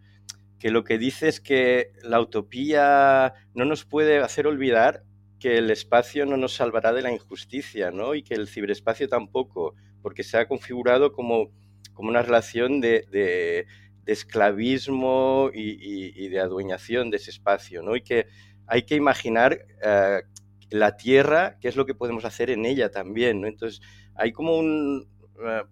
que 0.59 0.71
lo 0.71 0.83
que 0.83 0.97
dice 0.97 1.27
es 1.27 1.39
que 1.41 1.91
la 2.03 2.19
utopía 2.19 3.33
no 3.53 3.65
nos 3.65 3.85
puede 3.85 4.19
hacer 4.19 4.47
olvidar 4.47 5.03
que 5.39 5.57
el 5.57 5.69
espacio 5.71 6.25
no 6.25 6.37
nos 6.37 6.53
salvará 6.55 6.93
de 6.93 7.01
la 7.01 7.11
injusticia, 7.11 7.91
¿no? 7.91 8.15
Y 8.15 8.23
que 8.23 8.33
el 8.33 8.47
ciberespacio 8.47 9.09
tampoco, 9.09 9.75
porque 10.01 10.23
se 10.23 10.37
ha 10.37 10.47
configurado 10.47 11.11
como, 11.11 11.51
como 11.93 12.09
una 12.09 12.21
relación 12.21 12.79
de, 12.79 13.05
de, 13.11 13.67
esclavismo 14.05 15.49
y, 15.53 16.29
de 16.29 16.39
adueñación 16.39 17.09
de 17.09 17.17
ese 17.17 17.31
espacio, 17.31 17.83
¿no? 17.83 17.97
Y 17.97 18.03
que 18.03 18.27
hay 18.67 18.83
que 18.83 18.95
imaginar 18.95 19.65
uh, 19.83 20.25
la 20.73 20.97
tierra, 20.97 21.57
qué 21.61 21.67
es 21.67 21.75
lo 21.75 21.85
que 21.85 21.93
podemos 21.93 22.25
hacer 22.25 22.49
en 22.49 22.65
ella 22.65 22.89
también. 22.89 23.45
Entonces, 23.45 23.79
hay 24.15 24.31
como 24.31 24.57
un, 24.57 25.07
uh, 25.35 25.67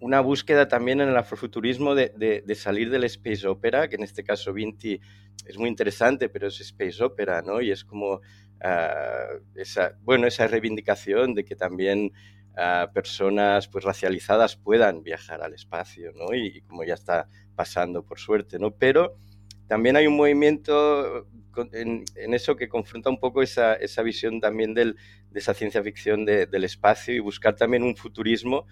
una 0.00 0.20
búsqueda 0.20 0.66
también 0.66 1.00
en 1.00 1.08
el 1.08 1.16
afrofuturismo 1.16 1.94
de, 1.94 2.42
salir 2.56 2.90
del 2.90 3.04
space 3.04 3.46
opera, 3.46 3.88
que 3.88 3.94
en 3.94 4.02
este 4.02 4.24
caso 4.24 4.52
Vinti 4.52 5.00
es 5.46 5.56
muy 5.56 5.68
interesante, 5.68 6.28
pero 6.28 6.48
es 6.48 6.60
space 6.60 7.02
opera, 7.02 7.42
¿no? 7.42 7.60
Y 7.60 7.70
es 7.70 7.84
como 7.84 8.14
uh, 8.14 9.40
esa, 9.54 9.96
bueno, 10.02 10.26
esa 10.26 10.48
reivindicación 10.48 11.34
de 11.34 11.44
que 11.44 11.54
también 11.54 12.10
uh, 12.56 12.92
personas 12.92 13.68
pues 13.68 13.84
racializadas 13.84 14.56
puedan 14.56 15.04
viajar 15.04 15.42
al 15.42 15.54
espacio, 15.54 16.10
¿no? 16.12 16.34
Y, 16.34 16.56
y, 16.56 16.60
como 16.62 16.82
ya 16.82 16.94
está 16.94 17.28
pasando 17.54 18.04
por 18.04 18.18
suerte, 18.18 18.58
¿no? 18.58 18.72
Pero 18.72 19.16
también 19.70 19.94
hay 19.94 20.08
un 20.08 20.16
movimiento 20.16 21.28
en, 21.70 22.04
en, 22.16 22.34
eso 22.34 22.56
que 22.56 22.68
confronta 22.68 23.08
un 23.08 23.20
poco 23.20 23.40
esa, 23.40 23.74
esa 23.74 24.02
visión 24.02 24.40
también 24.40 24.74
del, 24.74 24.96
de 25.30 25.38
esa 25.38 25.54
ciencia 25.54 25.80
ficción 25.80 26.24
de, 26.24 26.46
del 26.46 26.64
espacio 26.64 27.14
y 27.14 27.20
buscar 27.20 27.54
también 27.54 27.84
un 27.84 27.94
futurismo 27.94 28.66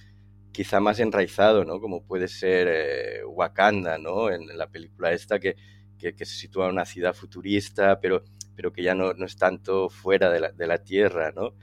quizá 0.50 0.81
más 0.81 0.99
enraizado, 0.99 1.64
¿no? 1.64 1.81
Como 1.81 2.05
puede 2.05 2.26
ser 2.26 2.67
eh, 2.69 3.25
Wakanda, 3.25 3.97
¿no? 3.97 4.28
En, 4.28 4.50
en, 4.50 4.59
la 4.59 4.67
película 4.71 5.12
esta 5.12 5.38
que, 5.38 5.55
que, 5.97 6.17
que, 6.17 6.26
se 6.26 6.35
sitúa 6.35 6.64
en 6.67 6.73
una 6.73 6.85
ciudad 6.85 7.14
futurista, 7.14 8.00
pero, 8.00 8.25
pero 8.57 8.73
que 8.73 8.83
ya 8.83 8.97
no, 8.97 9.12
no 9.12 9.25
es 9.25 9.37
tanto 9.37 9.90
fuera 9.90 10.33
de 10.33 10.40
la, 10.40 10.50
de 10.50 10.67
la 10.67 10.83
Tierra, 10.83 11.31
¿no? 11.31 11.55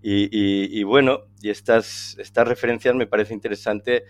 Y, 0.00 0.26
y, 0.30 0.78
y, 0.78 0.84
bueno, 0.84 1.22
y 1.42 1.50
estas, 1.50 2.16
estas 2.20 2.46
referencias 2.46 2.94
me 2.94 3.08
parece 3.08 3.34
interesante 3.34 4.04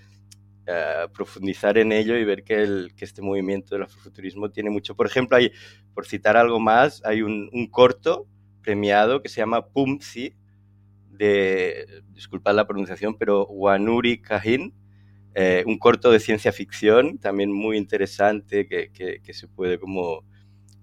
uh, 0.68 1.10
profundizar 1.12 1.78
en 1.78 1.92
ello 1.92 2.16
y 2.16 2.24
ver 2.24 2.44
que, 2.44 2.62
el, 2.62 2.92
que 2.96 3.04
este 3.04 3.22
movimiento 3.22 3.74
del 3.74 3.84
afrofuturismo 3.84 4.50
tiene 4.50 4.70
mucho. 4.70 4.94
Por 4.94 5.06
ejemplo, 5.06 5.36
hay, 5.36 5.52
por 5.94 6.06
citar 6.06 6.36
algo 6.36 6.60
más, 6.60 7.02
hay 7.04 7.22
un, 7.22 7.50
corto 7.70 8.26
premiado 8.62 9.22
que 9.22 9.28
se 9.28 9.40
llama 9.40 9.66
Pumzi, 9.68 10.34
de, 11.10 12.02
disculpad 12.12 12.54
la 12.54 12.66
pronunciación, 12.66 13.16
pero 13.16 13.46
Wanuri 13.46 14.20
Kahin, 14.20 14.74
eh, 15.34 15.64
un 15.66 15.78
corto 15.78 16.10
de 16.10 16.20
ciencia 16.20 16.52
ficción 16.52 17.18
también 17.18 17.52
muy 17.52 17.76
interesante 17.76 18.66
que, 18.66 18.90
que, 18.90 19.20
que 19.22 19.34
se 19.34 19.48
puede 19.48 19.78
como, 19.78 20.24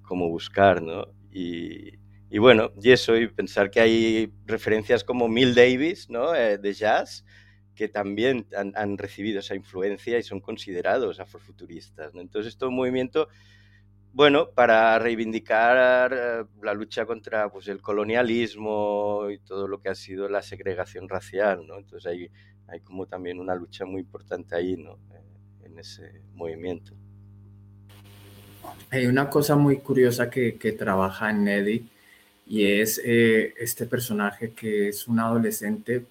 como 0.03 0.29
buscar, 0.29 0.81
¿no? 0.81 1.07
Y, 1.31 1.97
y, 2.29 2.37
bueno, 2.37 2.71
y 2.81 2.91
eso, 2.91 3.17
y 3.17 3.27
pensar 3.27 3.71
que 3.71 3.79
hay 3.79 4.31
referencias 4.45 5.03
como 5.03 5.27
Mill 5.27 5.55
Davis, 5.55 6.09
¿no? 6.09 6.35
Eh, 6.35 6.57
de 6.59 6.73
jazz, 6.73 7.25
que 7.75 7.87
también 7.87 8.45
han, 8.55 8.97
recibido 8.97 9.39
esa 9.39 9.55
influencia 9.55 10.17
y 10.17 10.23
son 10.23 10.39
considerados 10.39 11.19
afrofuturistas. 11.19 12.13
¿no? 12.13 12.21
Entonces, 12.21 12.57
todo 12.57 12.69
un 12.69 12.75
movimiento, 12.75 13.29
bueno, 14.11 14.51
para 14.51 14.97
reivindicar 14.99 16.13
eh, 16.13 16.45
la 16.61 16.73
lucha 16.73 17.05
contra 17.05 17.49
pues, 17.49 17.67
el 17.67 17.81
colonialismo 17.81 19.27
y 19.31 19.39
todo 19.39 19.67
lo 19.67 19.79
que 19.79 19.89
ha 19.89 19.95
sido 19.95 20.29
la 20.29 20.41
segregación 20.41 21.09
racial. 21.09 21.65
¿no? 21.65 21.77
Entonces, 21.77 22.29
hay, 22.67 22.79
como 22.81 23.07
también 23.07 23.39
una 23.39 23.55
lucha 23.55 23.85
muy 23.85 24.01
importante 24.01 24.55
ahí, 24.55 24.77
¿no? 24.77 24.99
Eh, 25.13 25.65
en 25.65 25.79
ese 25.79 26.21
movimiento. 26.33 26.93
Hay 28.89 29.07
una 29.07 29.29
cosa 29.29 29.55
muy 29.55 29.77
curiosa 29.77 30.29
que, 30.29 30.53
trabaja 30.77 31.29
en 31.29 31.43
Neddy 31.43 31.89
y 32.45 32.65
es 32.65 33.01
eh, 33.03 33.53
este 33.57 33.85
personaje 33.85 34.51
que 34.51 34.89
es 34.89 35.07
un 35.07 35.19
adolescente 35.19 36.05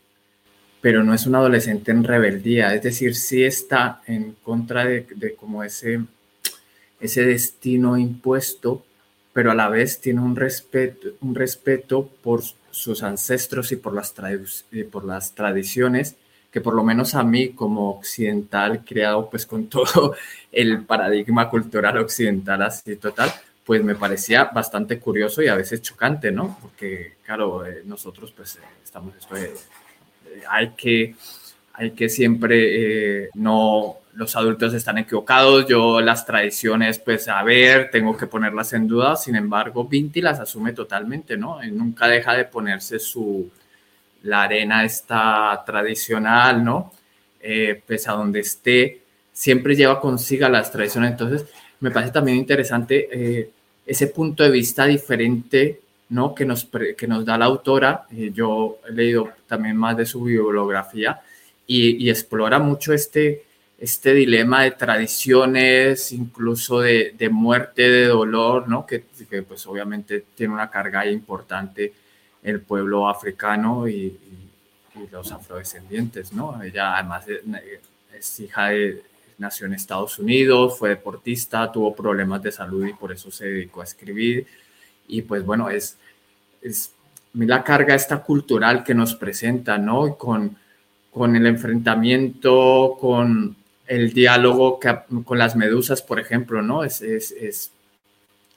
pero 0.82 1.02
no 1.02 1.14
es 1.14 1.26
un 1.26 1.36
adolescente 1.36 1.92
en 1.92 2.04
rebeldía, 2.04 2.74
es 2.74 2.82
decir, 2.82 3.14
sí 3.14 3.42
está 3.44 4.02
en 4.06 4.36
contra 4.42 4.84
de, 4.84 5.06
de 5.14 5.34
como 5.34 5.62
ese, 5.62 6.02
ese 7.00 7.24
destino 7.24 7.96
impuesto, 7.96 8.84
pero 9.32 9.52
a 9.52 9.54
la 9.54 9.68
vez 9.68 10.00
tiene 10.00 10.20
un 10.20 10.36
respeto, 10.36 11.08
un 11.22 11.34
respeto 11.34 12.10
por 12.22 12.42
sus 12.70 13.02
ancestros 13.02 13.72
y 13.72 13.76
por 13.76 13.94
las, 13.94 14.12
y 14.72 14.82
por 14.82 15.04
las 15.04 15.34
tradiciones 15.34 16.16
que 16.50 16.60
por 16.60 16.74
lo 16.74 16.84
menos 16.84 17.14
a 17.14 17.22
mí 17.22 17.50
como 17.50 17.90
occidental, 17.90 18.84
creado 18.84 19.30
pues 19.30 19.46
con 19.46 19.66
todo 19.68 20.14
el 20.50 20.84
paradigma 20.84 21.48
cultural 21.48 21.96
occidental 21.98 22.60
así 22.62 22.96
total, 22.96 23.32
pues 23.64 23.82
me 23.82 23.94
parecía 23.94 24.44
bastante 24.44 24.98
curioso 24.98 25.42
y 25.42 25.48
a 25.48 25.54
veces 25.54 25.80
chocante, 25.80 26.32
¿no? 26.32 26.58
Porque, 26.60 27.14
claro, 27.24 27.64
eh, 27.64 27.82
nosotros 27.86 28.32
pues 28.36 28.58
estamos, 28.84 29.14
esto 29.16 29.36
hay 30.48 30.70
que, 30.70 31.14
hay 31.74 31.90
que 31.92 32.08
siempre, 32.08 33.30
no, 33.34 33.96
los 34.14 34.36
adultos 34.36 34.74
están 34.74 34.98
equivocados, 34.98 35.66
yo 35.66 36.00
las 36.00 36.26
tradiciones, 36.26 36.98
pues 36.98 37.28
a 37.28 37.42
ver, 37.42 37.90
tengo 37.90 38.16
que 38.16 38.26
ponerlas 38.26 38.72
en 38.72 38.86
duda, 38.86 39.16
sin 39.16 39.36
embargo, 39.36 39.84
Vinti 39.84 40.20
las 40.20 40.40
asume 40.40 40.72
totalmente, 40.72 41.36
¿no? 41.36 41.62
nunca 41.64 42.08
deja 42.08 42.34
de 42.34 42.44
ponerse 42.44 42.98
su, 42.98 43.50
la 44.22 44.42
arena 44.42 44.84
está 44.84 45.62
tradicional, 45.64 46.64
¿no? 46.64 46.92
Eh, 47.40 47.82
pues 47.86 48.08
a 48.08 48.12
donde 48.12 48.40
esté, 48.40 49.02
siempre 49.32 49.74
lleva 49.74 50.00
consigo 50.00 50.48
las 50.48 50.70
tradiciones. 50.70 51.12
Entonces, 51.12 51.46
me 51.80 51.90
parece 51.90 52.12
también 52.12 52.38
interesante 52.38 53.08
eh, 53.10 53.50
ese 53.84 54.06
punto 54.08 54.44
de 54.44 54.50
vista 54.50 54.86
diferente, 54.86 55.81
¿no? 56.12 56.34
Que 56.34 56.44
nos, 56.44 56.68
que 56.96 57.06
nos 57.06 57.24
da 57.24 57.38
la 57.38 57.46
autora. 57.46 58.06
Eh, 58.12 58.30
yo 58.34 58.78
he 58.88 58.92
leído 58.92 59.30
también 59.46 59.76
más 59.76 59.96
de 59.96 60.06
su 60.06 60.22
bibliografía 60.22 61.20
y, 61.66 62.10
explora 62.10 62.58
mucho 62.58 62.92
este, 62.92 63.44
este 63.78 64.12
dilema 64.12 64.62
de 64.62 64.72
tradiciones, 64.72 66.12
incluso 66.12 66.80
de, 66.80 67.14
de 67.16 67.28
muerte, 67.30 67.88
de 67.88 68.06
dolor, 68.06 68.68
¿no? 68.68 68.86
Que, 68.86 69.04
que, 69.28 69.42
pues 69.42 69.66
obviamente 69.66 70.24
tiene 70.34 70.52
una 70.52 70.70
carga 70.70 71.06
importante 71.06 71.94
el 72.42 72.60
pueblo 72.60 73.08
africano 73.08 73.88
y, 73.88 74.18
los 75.10 75.32
afrodescendientes, 75.32 76.34
¿no? 76.34 76.62
Ella 76.62 76.98
además 76.98 77.24
es 78.14 78.40
hija 78.40 78.68
de, 78.68 79.02
nació 79.38 79.66
en 79.66 79.72
Estados 79.72 80.18
Unidos, 80.18 80.78
fue 80.78 80.90
deportista, 80.90 81.72
tuvo 81.72 81.94
problemas 81.94 82.42
de 82.42 82.52
salud 82.52 82.86
y 82.86 82.92
por 82.92 83.10
eso 83.10 83.30
se 83.30 83.46
dedicó 83.46 83.80
a 83.80 83.84
escribir. 83.84 84.46
Y 85.08 85.22
pues 85.22 85.44
bueno, 85.44 85.70
es, 85.70 85.96
es 86.62 86.92
la 87.34 87.64
carga 87.64 87.94
esta 87.94 88.22
cultural 88.22 88.84
que 88.84 88.94
nos 88.94 89.14
presenta, 89.14 89.78
¿no? 89.78 90.16
Con, 90.16 90.56
con 91.10 91.36
el 91.36 91.46
enfrentamiento, 91.46 92.96
con 93.00 93.56
el 93.86 94.12
diálogo 94.12 94.80
con 95.24 95.38
las 95.38 95.56
medusas, 95.56 96.02
por 96.02 96.18
ejemplo, 96.18 96.62
¿no? 96.62 96.84
Es, 96.84 97.02
es, 97.02 97.32
es, 97.32 97.72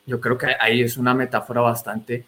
yo 0.05 0.21
creo 0.21 0.37
que 0.37 0.55
ahí 0.59 0.81
es 0.81 0.97
una 0.97 1.13
metáfora 1.13 1.61
bastante 1.61 2.25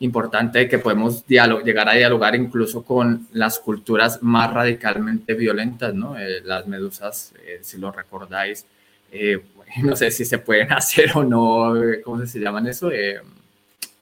importante 0.00 0.68
que 0.68 0.78
podemos 0.78 1.26
llegar 1.26 1.88
a 1.88 1.92
dialogar 1.94 2.34
incluso 2.34 2.82
con 2.82 3.28
las 3.32 3.58
culturas 3.58 4.22
más 4.22 4.52
radicalmente 4.52 5.34
violentas, 5.34 5.94
¿no? 5.94 6.18
Eh, 6.18 6.40
las 6.42 6.66
medusas, 6.66 7.32
eh, 7.46 7.60
si 7.62 7.78
lo 7.78 7.92
recordáis, 7.92 8.66
eh, 9.12 9.42
no 9.82 9.94
sé 9.96 10.10
si 10.10 10.24
se 10.24 10.38
pueden 10.38 10.72
hacer 10.72 11.12
o 11.14 11.22
no, 11.22 11.74
¿cómo 12.02 12.26
se 12.26 12.40
llaman 12.40 12.66
eso? 12.66 12.90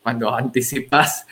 Cuando 0.09 0.35
anticipas, 0.35 1.27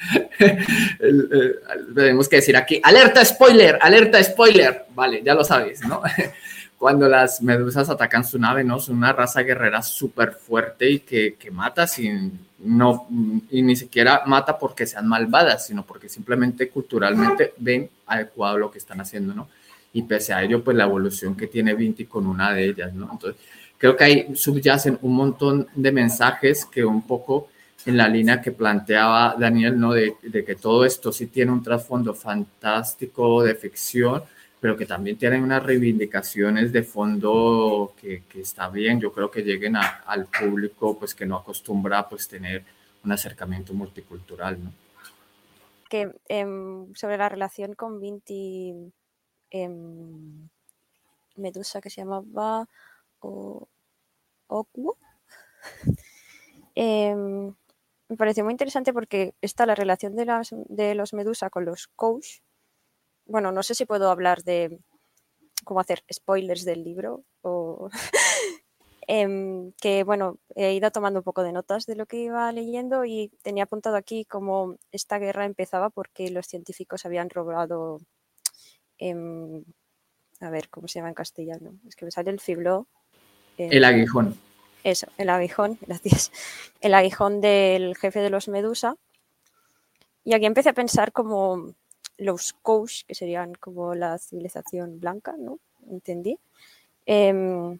tenemos 1.94 2.28
que 2.28 2.36
decir 2.36 2.54
aquí, 2.58 2.78
alerta 2.84 3.24
spoiler, 3.24 3.78
alerta 3.80 4.22
spoiler, 4.22 4.84
vale, 4.94 5.22
ya 5.24 5.34
lo 5.34 5.44
sabéis, 5.44 5.80
¿no? 5.86 6.02
cuando 6.78 7.08
las 7.08 7.40
medusas 7.40 7.88
atacan 7.88 8.22
su 8.22 8.38
nave, 8.38 8.64
¿no? 8.64 8.78
Son 8.78 8.98
una 8.98 9.14
raza 9.14 9.40
guerrera 9.40 9.80
súper 9.80 10.32
fuerte 10.32 10.90
y 10.90 10.98
que, 10.98 11.36
que, 11.36 11.50
mata 11.50 11.86
sin, 11.86 12.38
no, 12.58 13.06
y 13.50 13.62
ni 13.62 13.76
siquiera 13.76 14.24
mata 14.26 14.58
porque 14.58 14.86
sean 14.86 15.08
malvadas, 15.08 15.68
sino 15.68 15.86
porque 15.86 16.10
simplemente 16.10 16.68
culturalmente 16.68 17.54
ven 17.56 17.88
adecuado 18.06 18.58
lo 18.58 18.70
que 18.70 18.76
están 18.76 19.00
haciendo, 19.00 19.32
¿no? 19.32 19.48
Y 19.94 20.02
pese 20.02 20.34
a 20.34 20.42
ello, 20.42 20.62
pues 20.62 20.76
la 20.76 20.84
evolución 20.84 21.34
que 21.34 21.46
tiene 21.46 21.72
Vinti 21.72 22.04
con 22.04 22.26
una 22.26 22.52
de 22.52 22.66
ellas, 22.66 22.92
¿no? 22.92 23.08
Entonces, 23.10 23.40
creo 23.78 23.96
que 23.96 24.04
ahí 24.04 24.36
subyacen 24.36 24.98
un 25.00 25.14
montón 25.14 25.66
de 25.74 25.92
mensajes 25.92 26.66
que 26.66 26.84
un 26.84 27.06
poco 27.06 27.48
en 27.86 27.96
la 27.96 28.08
línea 28.08 28.42
que 28.42 28.50
planteaba 28.50 29.36
Daniel, 29.38 29.78
¿no? 29.78 29.92
De, 29.92 30.16
que 30.44 30.56
todo 30.56 30.84
esto 30.84 31.12
sí 31.12 31.28
tiene 31.28 31.52
un 31.52 31.62
trasfondo 31.62 32.12
fantástico 32.14 33.44
de 33.44 33.54
ficción, 33.54 34.24
pero 34.60 34.76
que 34.76 34.86
también 34.86 35.16
tienen 35.16 35.44
unas 35.44 35.62
reivindicaciones 35.62 36.72
de 36.72 36.82
fondo 36.82 37.94
que, 38.00 38.24
que 38.28 38.40
está 38.40 38.68
bien. 38.68 39.00
Yo 39.00 39.12
creo 39.12 39.30
que 39.30 39.42
lleguen 39.42 39.76
al 39.76 40.26
público 40.26 40.98
pues 40.98 41.14
que 41.14 41.26
no 41.26 41.36
acostumbra 41.36 42.08
pues 42.08 42.26
tener 42.26 42.64
un 43.04 43.12
acercamiento 43.12 43.72
multicultural, 43.72 44.62
¿no? 44.62 44.72
Que 45.88 46.12
eh, 46.28 46.46
sobre 46.94 47.16
la 47.16 47.28
relación 47.28 47.74
con 47.74 48.00
Vinti 48.00 48.74
eh, 49.52 49.68
Medusa 51.36 51.80
que 51.80 51.90
se 51.90 52.00
llamaba 52.00 52.68
o, 53.20 53.68
Oku. 54.48 54.96
eh, 56.74 57.14
me 58.08 58.16
pareció 58.16 58.44
muy 58.44 58.52
interesante 58.52 58.92
porque 58.92 59.34
está 59.40 59.66
la 59.66 59.74
relación 59.74 60.14
de, 60.16 60.24
las, 60.24 60.54
de 60.68 60.94
los 60.94 61.12
Medusa 61.12 61.50
con 61.50 61.64
los 61.64 61.88
Koush, 61.88 62.38
bueno, 63.26 63.52
no 63.52 63.62
sé 63.62 63.74
si 63.74 63.84
puedo 63.84 64.10
hablar 64.10 64.42
de 64.44 64.78
cómo 65.64 65.80
hacer 65.80 66.04
spoilers 66.12 66.64
del 66.64 66.84
libro 66.84 67.24
o 67.42 67.90
em, 69.08 69.72
que 69.80 70.04
bueno, 70.04 70.38
he 70.54 70.74
ido 70.74 70.90
tomando 70.92 71.20
un 71.20 71.24
poco 71.24 71.42
de 71.42 71.52
notas 71.52 71.86
de 71.86 71.96
lo 71.96 72.06
que 72.06 72.18
iba 72.18 72.50
leyendo 72.52 73.04
y 73.04 73.32
tenía 73.42 73.64
apuntado 73.64 73.96
aquí 73.96 74.24
cómo 74.24 74.76
esta 74.92 75.18
guerra 75.18 75.44
empezaba 75.44 75.90
porque 75.90 76.30
los 76.30 76.46
científicos 76.46 77.04
habían 77.04 77.30
robado 77.30 77.98
em, 78.98 79.64
a 80.40 80.50
ver, 80.50 80.68
¿cómo 80.68 80.86
se 80.86 80.98
llama 80.98 81.08
en 81.08 81.14
castellano? 81.14 81.74
Es 81.88 81.96
que 81.96 82.04
me 82.04 82.10
sale 82.10 82.30
el 82.30 82.40
fiblo. 82.40 82.86
el 83.58 83.84
aguijón. 83.84 84.38
Eso, 84.86 85.08
el 85.18 85.30
aguijón, 85.30 85.78
gracias. 85.86 86.30
El 86.80 86.94
aguijón 86.94 87.40
del 87.40 87.96
jefe 87.96 88.20
de 88.20 88.30
los 88.30 88.46
Medusa. 88.46 88.96
Y 90.22 90.32
aquí 90.32 90.46
empecé 90.46 90.68
a 90.68 90.74
pensar 90.74 91.10
como 91.10 91.74
los 92.18 92.52
Koush, 92.62 93.02
que 93.04 93.16
serían 93.16 93.56
como 93.56 93.96
la 93.96 94.16
civilización 94.18 95.00
blanca, 95.00 95.34
¿no? 95.36 95.58
Entendí. 95.90 96.38
Eh, 97.04 97.76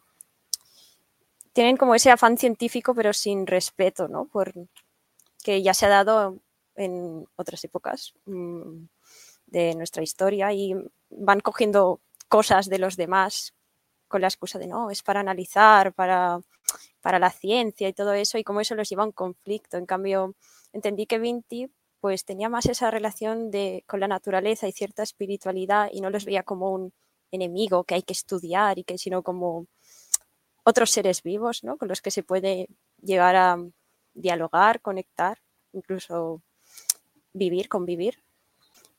tienen 1.53 1.77
como 1.77 1.95
ese 1.95 2.11
afán 2.11 2.37
científico, 2.37 2.93
pero 2.93 3.13
sin 3.13 3.47
respeto, 3.47 4.09
¿no? 4.09 4.25
Por, 4.25 4.53
que 5.41 5.63
ya 5.63 5.73
se 5.73 5.85
ha 5.85 5.89
dado 5.89 6.39
en 6.75 7.25
otras 7.37 7.63
épocas 7.63 8.15
mmm, 8.25 8.83
de 9.45 9.75
nuestra 9.75 10.03
historia 10.03 10.51
y 10.51 10.75
van 11.09 11.39
cogiendo 11.39 12.01
cosas 12.27 12.67
de 12.67 12.79
los 12.79 12.97
demás 12.97 13.53
con 14.09 14.19
la 14.19 14.27
excusa 14.27 14.59
de 14.59 14.67
no, 14.67 14.91
es 14.91 15.03
para 15.03 15.21
analizar, 15.21 15.93
para, 15.93 16.41
para 17.07 17.19
la 17.19 17.29
ciencia 17.29 17.87
y 17.87 17.93
todo 17.93 18.11
eso, 18.11 18.37
y 18.37 18.43
como 18.43 18.59
eso 18.59 18.75
los 18.75 18.89
lleva 18.89 19.03
a 19.03 19.05
un 19.05 19.13
conflicto. 19.13 19.77
En 19.77 19.85
cambio, 19.85 20.35
entendí 20.73 21.05
que 21.05 21.19
Vinti 21.19 21.71
pues 22.01 22.25
tenía 22.25 22.49
más 22.49 22.65
esa 22.65 22.91
relación 22.91 23.49
de, 23.49 23.85
con 23.87 24.01
la 24.01 24.09
naturaleza 24.09 24.67
y 24.67 24.73
cierta 24.73 25.03
espiritualidad 25.03 25.87
y 25.89 26.01
no 26.01 26.09
los 26.09 26.25
veía 26.25 26.43
como 26.43 26.69
un 26.73 26.91
enemigo 27.31 27.85
que 27.85 27.95
hay 27.95 28.01
que 28.01 28.11
estudiar 28.11 28.77
y 28.77 28.83
que 28.83 28.97
sino 28.97 29.23
como 29.23 29.67
otros 30.65 30.91
seres 30.91 31.23
vivos, 31.23 31.63
¿no? 31.63 31.77
Con 31.77 31.87
los 31.87 32.01
que 32.01 32.11
se 32.11 32.23
puede 32.23 32.67
llegar 33.01 33.37
a 33.37 33.57
dialogar, 34.13 34.81
conectar, 34.81 35.37
incluso 35.71 36.41
vivir, 37.31 37.69
convivir. 37.69 38.21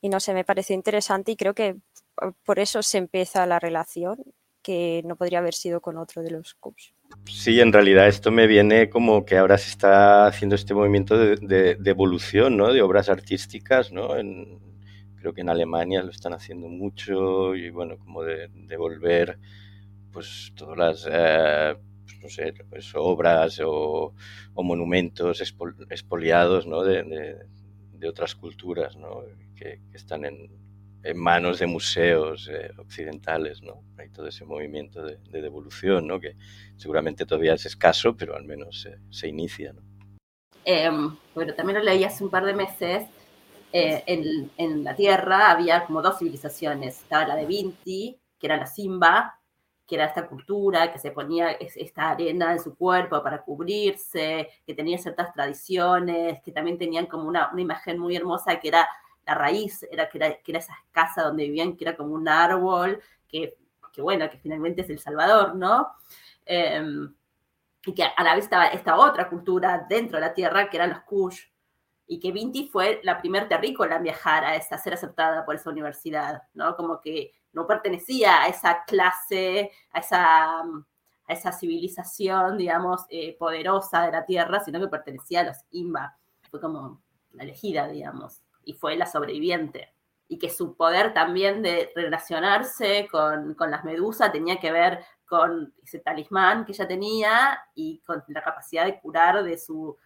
Y 0.01 0.09
no 0.09 0.19
sé, 0.19 0.33
me 0.33 0.45
pareció 0.45 0.75
interesante 0.75 1.33
y 1.33 1.35
creo 1.35 1.53
que 1.53 1.75
por 2.43 2.57
eso 2.57 2.81
se 2.81 2.97
empieza 2.97 3.45
la 3.45 3.59
relación, 3.59 4.17
que 4.69 5.01
no 5.03 5.15
podría 5.15 5.39
haber 5.39 5.55
sido 5.55 5.81
con 5.81 5.97
otro 5.97 6.21
de 6.21 6.29
los 6.29 6.53
Cubs. 6.53 6.93
Sí, 7.25 7.59
en 7.59 7.73
realidad 7.73 8.07
esto 8.07 8.29
me 8.29 8.45
viene 8.45 8.87
como 8.87 9.25
que 9.25 9.35
ahora 9.35 9.57
se 9.57 9.71
está 9.71 10.27
haciendo 10.27 10.53
este 10.53 10.75
movimiento 10.75 11.17
de, 11.17 11.75
evolución, 11.85 12.55
¿no? 12.55 12.71
De 12.71 12.83
obras 12.83 13.09
artísticas, 13.09 13.91
¿no? 13.91 14.09
Creo 15.15 15.33
que 15.33 15.41
en 15.41 15.49
Alemania 15.49 16.03
lo 16.03 16.11
están 16.11 16.33
haciendo 16.33 16.67
mucho 16.67 17.55
y 17.55 17.71
bueno, 17.71 17.97
como 17.97 18.21
de, 18.21 18.47
pues 20.11 20.53
todas 20.55 20.77
las, 20.77 21.07
eh, 21.11 21.75
pues, 22.69 22.93
obras 22.93 23.59
o, 23.65 24.13
monumentos 24.53 25.41
expol, 25.41 25.75
expoliados, 25.89 26.67
¿no? 26.67 26.83
De, 26.83 27.37
otras 28.07 28.35
culturas, 28.35 28.95
¿no? 28.97 29.23
Que 29.55 29.79
están 29.93 30.25
en, 30.25 30.51
en 31.03 31.17
manos 31.17 31.59
de 31.59 31.67
museos 31.67 32.49
eh, 32.51 32.71
occidentales, 32.77 33.61
¿no? 33.61 33.83
Hay 33.97 34.09
todo 34.09 34.27
ese 34.27 34.45
movimiento 34.45 35.03
de, 35.03 35.17
de, 35.17 35.41
devolución, 35.41 36.07
¿no? 36.07 36.19
Que 36.19 36.35
seguramente 36.75 37.25
todavía 37.25 37.53
es 37.53 37.65
escaso, 37.65 38.15
pero 38.15 38.35
al 38.35 38.43
menos 38.43 38.81
se, 38.81 38.97
se 39.09 39.27
inicia, 39.27 39.73
¿no? 39.73 39.81
Eh, 40.65 40.89
bueno, 41.33 41.53
también 41.55 41.79
lo 41.79 41.83
leí 41.83 42.03
hace 42.03 42.23
un 42.23 42.29
par 42.29 42.45
de 42.45 42.53
meses. 42.53 43.07
Eh, 43.71 44.03
en, 44.07 44.51
en, 44.57 44.83
la 44.83 44.95
Tierra 44.95 45.51
había 45.51 45.85
como 45.85 46.01
dos 46.01 46.19
civilizaciones. 46.19 47.01
Estaba 47.01 47.27
la 47.27 47.35
de 47.35 47.45
Vinti, 47.45 48.19
que 48.37 48.47
era 48.47 48.57
la 48.57 48.65
Simba, 48.65 49.39
que 49.87 49.95
era 49.95 50.05
esta 50.05 50.27
cultura 50.27 50.91
que 50.93 50.99
se 50.99 51.11
ponía 51.11 51.51
esta 51.51 52.11
arena 52.11 52.51
en 52.51 52.59
su 52.59 52.75
cuerpo 52.75 53.23
para 53.23 53.41
cubrirse, 53.41 54.49
que 54.65 54.73
tenía 54.75 54.99
ciertas 54.99 55.33
tradiciones, 55.33 56.41
que 56.43 56.51
también 56.51 56.77
tenían 56.77 57.07
como 57.07 57.23
una, 57.27 57.49
una 57.51 57.61
imagen 57.61 57.97
muy 57.97 58.15
hermosa 58.15 58.59
que 58.59 58.67
era 58.67 58.87
la 59.25 59.35
raíz 59.35 59.83
era 59.91 60.09
que, 60.09 60.17
era 60.17 60.33
que 60.41 60.51
era 60.51 60.59
esa 60.59 60.75
casa 60.91 61.23
donde 61.23 61.45
vivían, 61.45 61.75
que 61.75 61.85
era 61.85 61.95
como 61.95 62.13
un 62.13 62.27
árbol, 62.27 63.01
que, 63.27 63.57
que 63.93 64.01
bueno, 64.01 64.29
que 64.29 64.37
finalmente 64.37 64.81
es 64.81 64.89
El 64.89 64.99
Salvador, 64.99 65.55
¿no? 65.55 65.93
Em, 66.45 67.13
y 67.85 67.93
que 67.93 68.03
a 68.03 68.23
la 68.23 68.35
vez 68.35 68.45
estaba 68.45 68.67
esta 68.67 68.97
otra 68.97 69.29
cultura 69.29 69.85
dentro 69.89 70.17
de 70.17 70.25
la 70.25 70.33
tierra, 70.33 70.69
que 70.69 70.77
eran 70.77 70.89
los 70.89 71.01
Kush, 71.01 71.41
y 72.07 72.19
que 72.19 72.31
Vinti 72.31 72.67
fue 72.67 72.99
la 73.03 73.19
primer 73.19 73.47
terrícola 73.47 73.97
en 73.97 74.03
viajar 74.03 74.43
a, 74.43 74.55
esa, 74.55 74.75
a 74.75 74.79
ser 74.79 74.93
aceptada 74.93 75.45
por 75.45 75.55
esa 75.55 75.69
universidad, 75.69 76.41
¿no? 76.55 76.75
Como 76.75 76.99
que 76.99 77.33
no 77.53 77.67
pertenecía 77.67 78.41
a 78.41 78.47
esa 78.47 78.83
clase, 78.85 79.71
a 79.91 79.99
esa, 79.99 80.59
a 80.59 81.33
esa 81.33 81.51
civilización, 81.51 82.57
digamos, 82.57 83.05
eh, 83.09 83.37
poderosa 83.37 84.01
de 84.01 84.11
la 84.11 84.25
tierra, 84.25 84.59
sino 84.59 84.79
que 84.79 84.87
pertenecía 84.87 85.41
a 85.41 85.43
los 85.43 85.57
Imba. 85.69 86.17
Fue 86.49 86.59
como 86.59 87.01
la 87.31 87.43
elegida, 87.43 87.87
digamos, 87.87 88.41
y 88.69 88.73
fue 88.73 88.95
la 88.95 89.07
sobreviviente. 89.07 89.95
Y 90.27 90.37
que 90.37 90.51
su 90.51 90.75
poder 90.75 91.11
también 91.11 91.63
de 91.63 91.91
relacionarse 91.95 93.07
con, 93.11 93.55
con 93.55 93.71
las 93.71 93.83
medusas 93.83 94.31
tenía 94.31 94.59
que 94.59 94.71
ver 94.71 95.03
con 95.25 95.73
ese 95.83 95.97
talismán 95.97 96.65
que 96.65 96.73
ella 96.73 96.87
tenía 96.87 97.59
y 97.73 97.99
con 98.05 98.23
la 98.27 98.43
capacidad 98.43 98.85
de 98.85 98.99
curar 98.99 99.43
de 99.43 99.57
su, 99.57 99.97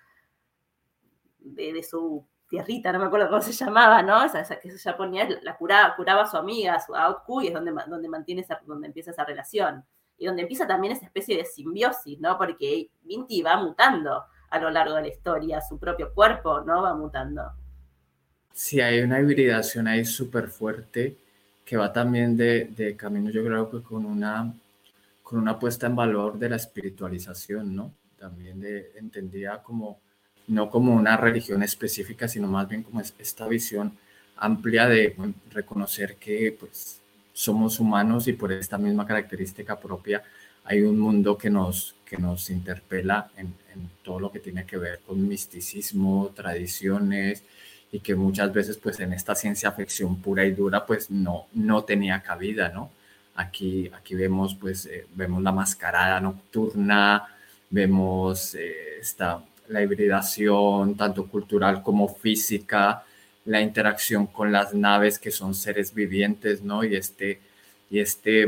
de, 1.39 1.73
de 1.73 1.84
su 1.84 2.26
tierrita, 2.47 2.93
no 2.93 2.99
me 2.99 3.06
acuerdo 3.06 3.28
cómo 3.28 3.41
se 3.41 3.52
llamaba, 3.52 4.02
¿no? 4.02 4.23
Esa, 4.23 4.39
esa 4.39 4.58
que 4.62 4.69
ella 4.69 4.95
ponía, 4.95 5.28
la 5.41 5.58
curaba, 5.58 5.93
curaba 5.97 6.21
a 6.21 6.32
su 6.32 6.38
amiga, 6.38 6.76
a 6.76 6.80
su 6.80 6.93
y 7.41 7.47
es 7.47 7.54
donde, 7.54 7.73
donde, 7.88 8.08
mantiene 8.08 8.41
esa, 8.41 8.62
donde 8.65 8.88
empieza 8.88 9.12
esa 9.12 9.26
relación. 9.26 9.86
Y 10.17 10.26
donde 10.26 10.43
empieza 10.43 10.65
también 10.65 10.93
esa 10.93 11.06
especie 11.06 11.36
de 11.36 11.43
simbiosis, 11.43 12.17
¿no? 12.21 12.38
Porque 12.38 12.91
Vinti 13.02 13.41
va 13.41 13.58
mutando 13.58 14.23
a 14.49 14.58
lo 14.58 14.69
largo 14.69 14.95
de 14.95 15.02
la 15.02 15.08
historia, 15.10 15.60
su 15.60 15.78
propio 15.78 16.13
cuerpo, 16.13 16.62
¿no? 16.62 16.84
Va 16.84 16.95
mutando. 16.95 17.62
Sí, 18.54 18.80
hay 18.82 19.02
una 19.02 19.20
hibridación 19.20 19.88
ahí 19.88 20.06
súper 20.06 20.48
fuerte 20.48 21.18
que 21.66 21.76
va 21.78 21.92
también 21.92 22.38
de, 22.38 22.66
de, 22.66 22.96
camino, 22.96 23.30
yo 23.32 23.44
creo 23.44 23.70
que 23.72 23.82
con 23.82 24.06
una, 24.06 24.54
con 25.24 25.39
una 25.39 25.58
puesta 25.58 25.88
en 25.88 25.96
valor 25.96 26.38
de 26.38 26.50
la 26.50 26.58
espiritualización, 26.58 27.76
¿no? 27.76 27.94
También 28.20 28.60
de, 28.62 28.92
entendía 28.98 29.62
como 29.63 30.00
no 30.48 30.70
como 30.70 30.94
una 30.94 31.18
religión 31.18 31.63
específica, 31.63 32.28
sino 32.28 32.48
más 32.48 32.68
bien 32.68 32.84
como 32.84 33.02
esta 33.02 33.48
visión 33.48 33.98
amplia 34.38 34.88
de 34.88 35.16
reconocer 35.52 36.18
que 36.18 36.56
pues, 36.60 37.00
somos 37.34 37.80
humanos 37.80 38.28
y 38.28 38.34
por 38.34 38.52
esta 38.52 38.78
misma 38.78 39.06
característica 39.08 39.80
propia 39.80 40.24
hay 40.66 40.82
un 40.82 41.00
mundo 41.00 41.38
que 41.38 41.50
nos, 41.50 41.96
que 42.06 42.18
nos 42.18 42.50
interpela 42.50 43.32
en, 43.38 43.48
en, 43.74 43.89
todo 44.04 44.20
lo 44.20 44.32
que 44.32 44.39
tiene 44.39 44.66
que 44.66 44.78
ver 44.78 45.00
con 45.06 45.28
misticismo, 45.28 46.32
tradiciones 46.36 47.44
y 47.93 47.99
que 47.99 48.15
muchas 48.15 48.51
veces 48.51 48.77
pues 48.77 48.99
en 48.99 49.13
esta 49.13 49.36
ciencia 49.36 49.71
ficción 49.71 50.19
pura 50.19 50.43
y 50.43 50.51
dura 50.51 50.86
pues 50.86 51.12
no, 51.12 51.45
no 51.53 51.84
tenía 51.84 52.21
cabida, 52.21 52.69
¿no? 52.69 52.91
Aquí, 53.36 53.89
aquí 53.95 54.15
vemos 54.15 54.56
pues 54.56 54.88
eh, 54.88 55.06
vemos 55.15 55.43
la 55.43 55.51
mascarada 55.51 56.19
nocturna, 56.19 57.23
vemos 57.69 58.56
eh, 58.56 58.97
esta 58.99 59.43
la 59.69 59.82
hibridación, 59.82 60.97
tanto 60.97 61.27
cultural 61.27 61.84
como 61.84 62.08
física, 62.08 63.03
la 63.45 63.62
interacción 63.62 64.27
con 64.27 64.51
las 64.51 64.73
naves 64.73 65.19
que 65.19 65.32
son 65.32 65.53
seres 65.53 65.93
vivientes, 65.93 66.63
¿no? 66.63 66.84
Y 66.84 66.95
este, 66.95 67.39
y 67.91 67.99
este, 67.99 68.47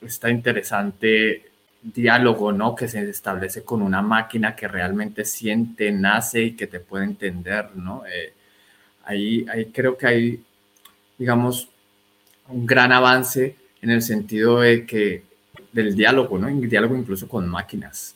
está 0.00 0.30
interesante 0.30 1.50
diálogo, 1.82 2.52
¿no? 2.52 2.76
Que 2.76 2.88
se 2.88 3.08
establece 3.10 3.64
con 3.64 3.82
una 3.82 4.02
máquina 4.02 4.54
que 4.54 4.68
realmente 4.68 5.24
siente, 5.24 5.90
nace 5.90 6.42
y 6.42 6.52
que 6.52 6.68
te 6.68 6.80
puede 6.80 7.04
entender, 7.04 7.74
¿no? 7.74 8.04
Eh, 8.06 8.32
ahí, 9.04 9.46
ahí 9.50 9.66
creo 9.66 9.96
que 9.96 10.06
hay, 10.06 10.44
digamos, 11.18 11.68
un 12.48 12.66
gran 12.66 12.92
avance 12.92 13.56
en 13.80 13.90
el 13.90 14.02
sentido 14.02 14.60
de 14.60 14.86
que 14.86 15.22
del 15.72 15.94
diálogo, 15.94 16.38
¿no? 16.38 16.48
En 16.48 16.68
diálogo 16.68 16.96
incluso 16.96 17.28
con 17.28 17.48
máquinas. 17.48 18.14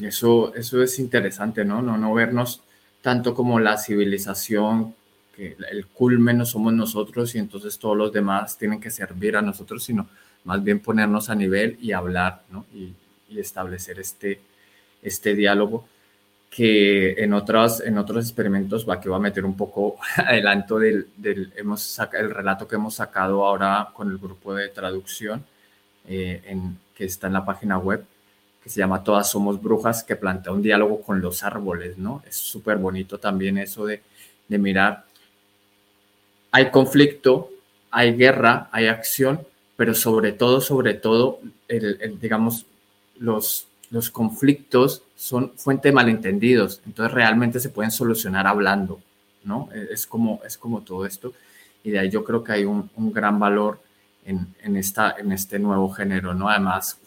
Eso, 0.00 0.54
eso 0.54 0.82
es 0.82 0.98
interesante, 0.98 1.64
¿no? 1.64 1.82
¿no? 1.82 1.96
No 1.96 2.12
vernos 2.14 2.62
tanto 3.02 3.34
como 3.34 3.60
la 3.60 3.78
civilización, 3.78 4.94
que 5.34 5.56
el 5.70 5.86
culmen 5.86 6.38
no 6.38 6.46
somos 6.46 6.72
nosotros 6.72 7.34
y 7.34 7.38
entonces 7.38 7.78
todos 7.78 7.96
los 7.96 8.12
demás 8.12 8.56
tienen 8.56 8.80
que 8.80 8.90
servir 8.90 9.36
a 9.36 9.42
nosotros, 9.42 9.84
sino 9.84 10.08
más 10.44 10.64
bien 10.64 10.80
ponernos 10.80 11.28
a 11.28 11.34
nivel 11.34 11.78
y 11.80 11.92
hablar, 11.92 12.42
¿no? 12.50 12.64
Y, 12.74 12.94
y 13.28 13.38
establecer 13.38 13.98
este, 14.00 14.40
este 15.02 15.34
diálogo 15.34 15.86
que 16.56 17.12
en 17.22 17.34
otros, 17.34 17.82
en 17.82 17.98
otros 17.98 18.24
experimentos 18.24 18.88
va 18.88 18.98
que 18.98 19.10
va 19.10 19.16
a 19.16 19.20
meter 19.20 19.44
un 19.44 19.58
poco 19.58 19.98
adelanto 20.16 20.78
del, 20.78 21.08
del 21.14 21.52
hemos 21.54 21.82
saca, 21.82 22.18
el 22.18 22.30
relato 22.30 22.66
que 22.66 22.76
hemos 22.76 22.94
sacado 22.94 23.44
ahora 23.44 23.90
con 23.92 24.10
el 24.10 24.16
grupo 24.16 24.54
de 24.54 24.68
traducción 24.68 25.44
eh, 26.08 26.40
que 26.94 27.04
está 27.04 27.26
en 27.26 27.34
la 27.34 27.44
página 27.44 27.76
web 27.76 28.06
que 28.62 28.70
se 28.70 28.80
llama 28.80 29.04
Todas 29.04 29.30
somos 29.30 29.62
brujas, 29.62 30.02
que 30.02 30.16
plantea 30.16 30.52
un 30.52 30.62
diálogo 30.62 31.02
con 31.02 31.20
los 31.20 31.44
árboles, 31.44 31.98
¿no? 31.98 32.22
Es 32.26 32.36
súper 32.36 32.78
bonito 32.78 33.18
también 33.18 33.58
eso 33.58 33.84
de, 33.84 34.02
de 34.48 34.58
mirar. 34.58 35.04
Hay 36.52 36.70
conflicto, 36.70 37.50
hay 37.90 38.16
guerra, 38.16 38.68
hay 38.72 38.86
acción, 38.86 39.46
pero 39.76 39.94
sobre 39.94 40.32
todo, 40.32 40.60
sobre 40.60 40.94
todo, 40.94 41.38
el, 41.68 42.18
digamos, 42.18 42.64
los, 43.18 43.68
los 43.96 44.10
conflictos 44.10 45.02
son 45.16 45.52
fuente 45.56 45.88
de 45.88 45.94
malentendidos, 45.94 46.82
entonces 46.84 47.14
realmente 47.14 47.60
se 47.60 47.70
pueden 47.70 47.90
solucionar 47.90 48.46
hablando, 48.46 49.00
¿no? 49.42 49.70
Es 49.72 50.06
como, 50.06 50.42
es 50.44 50.58
como 50.58 50.82
todo 50.82 51.06
esto, 51.06 51.32
y 51.82 51.92
de 51.92 52.00
ahí 52.00 52.10
yo 52.10 52.22
creo 52.22 52.44
que 52.44 52.52
hay 52.52 52.64
un, 52.66 52.90
un 52.94 53.10
gran 53.10 53.38
valor 53.38 53.80
en, 54.26 54.54
en, 54.60 54.76
esta, 54.76 55.16
en 55.18 55.32
este 55.32 55.58
nuevo 55.58 55.88
género, 55.88 56.34
¿no? 56.34 56.50
Además, 56.50 56.98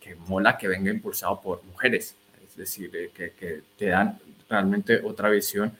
que 0.00 0.16
mola 0.16 0.58
que 0.58 0.66
venga 0.66 0.90
impulsado 0.90 1.40
por 1.40 1.62
mujeres, 1.62 2.16
es 2.44 2.56
decir, 2.56 2.90
eh, 2.92 3.12
que, 3.14 3.30
que 3.38 3.62
te 3.78 3.86
dan 3.86 4.18
realmente 4.48 5.00
otra 5.04 5.28
visión 5.28 5.72